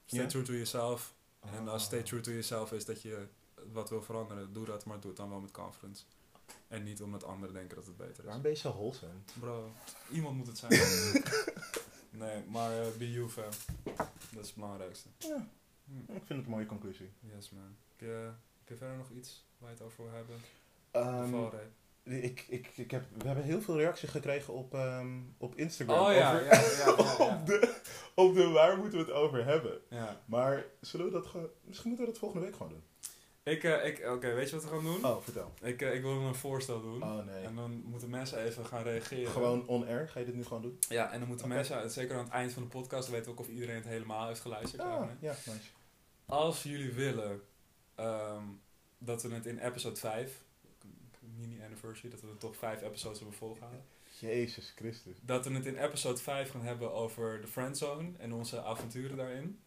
[0.06, 1.14] stay true to yourself.
[1.40, 1.86] En als Ah.
[1.88, 3.26] stay true to yourself is dat je
[3.72, 6.04] wat wil veranderen, doe dat, maar doe het dan wel met confidence.
[6.68, 8.24] En niet omdat anderen denken dat het beter is.
[8.24, 9.12] Waarom ben je zo wholesome?
[9.40, 9.72] Bro,
[10.10, 10.72] iemand moet het zijn.
[12.10, 13.50] nee, maar eh, be you fam.
[14.32, 15.08] Dat is het belangrijkste.
[15.18, 15.48] Ja,
[15.84, 15.98] Hm.
[15.98, 17.12] ik vind het een mooie conclusie.
[17.20, 17.76] Yes man.
[17.88, 20.40] Heb je, heb je verder nog iets waar je het over wil hebben?
[21.30, 21.70] Valreep.
[22.04, 26.06] Ik, ik, ik heb, we hebben heel veel reacties gekregen op, ehm, op Instagram.
[26.06, 26.90] Oh ja, over- ja, ja,
[27.36, 27.74] op, de,
[28.14, 29.80] op de waar moeten we het over hebben.
[29.88, 30.20] ja.
[30.26, 31.48] Maar zullen we dat gewoon...
[31.64, 32.82] Misschien moeten we dat volgende week gewoon doen.
[33.42, 35.04] Ik, eh, ik, oké, weet je wat we gaan doen?
[35.06, 35.52] Oh, vertel.
[35.62, 37.02] Ik, eh, ik wil een voorstel doen.
[37.02, 37.44] Oh nee.
[37.44, 39.30] En dan moeten mensen even gaan reageren.
[39.32, 40.78] Gewoon on-air, ga je dit nu gewoon doen?
[40.88, 43.38] Ja, en dan moeten mensen, zeker aan het eind van de podcast, weten we ook
[43.40, 44.82] of iedereen het helemaal heeft geluisterd.
[44.82, 45.60] Ah, ja, nice.
[46.26, 47.40] Als jullie willen
[47.94, 48.42] ehm,
[48.98, 50.42] dat we het in episode 5,
[51.40, 53.84] mini anniversary, dat we er toch 5 episodes hebben volgehouden.
[54.18, 55.16] Jezus Christus.
[55.20, 59.60] Dat we het in episode 5 gaan hebben over de friendzone en onze avonturen daarin.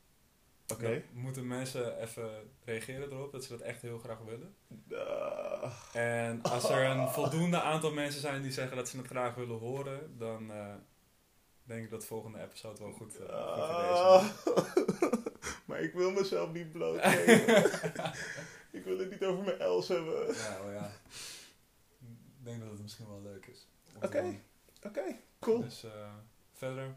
[0.68, 1.04] Oké.
[1.12, 2.30] Moeten mensen even
[2.66, 4.56] reageren erop, dat ze dat echt heel graag willen.
[5.08, 9.36] Ah, En als er een voldoende aantal mensen zijn die zeggen dat ze het graag
[9.36, 10.74] willen horen, dan eh,
[11.64, 15.14] denk ik dat de volgende episode wel goed, goed geweest is.
[15.68, 17.66] maar ik wil mezelf niet blootgeven.
[18.78, 20.28] ik wil het niet over mijn els hebben.
[20.36, 20.92] Ja, oh ja.
[22.44, 23.68] Ik denk dat het misschien wel leuk is.
[24.02, 24.40] Oké.
[24.86, 25.60] Oké, cool.
[25.60, 26.14] Dus eh,
[26.52, 26.96] verder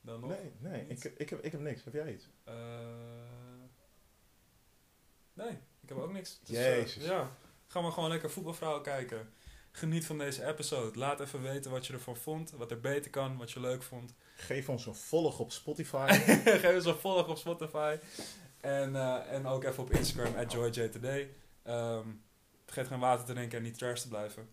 [0.00, 0.30] dan nog?
[0.30, 1.04] Nee, nee, ik, Niets?
[1.04, 1.84] ik, heb, ik heb niks.
[1.84, 2.28] Heb jij iets?
[2.44, 2.54] Eh,
[5.32, 5.50] nee,
[5.80, 6.40] ik heb ook niks.
[6.44, 7.04] Dus, eh, Jezus.
[7.04, 9.32] ja, ga maar gewoon lekker voetbalvrouwen kijken.
[9.70, 10.98] Geniet van deze episode.
[10.98, 12.50] Laat even weten wat je ervan vond.
[12.50, 14.14] Wat er beter kan, wat je leuk vond.
[14.36, 16.06] Geef ons een volg op Spotify.
[16.62, 17.98] Geef ons een volg op Spotify.
[18.60, 18.96] En,
[19.28, 21.34] en ook even op Instagram, at JoyJToday.
[21.62, 22.08] Ehm,
[22.72, 24.48] vergeet geen water te drinken en niet trash te blijven.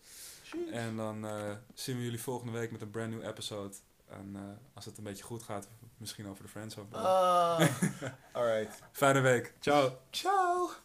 [0.71, 3.75] En dan eh, zien we jullie volgende week met een brand new episode.
[4.09, 4.41] En eh,
[4.73, 6.95] als het een beetje goed gaat, misschien over de Friendzone.
[6.95, 7.59] Ah,
[8.31, 8.81] alright.
[8.91, 9.53] Fijne week.
[9.59, 9.97] Ciao.
[10.11, 10.84] Ciao.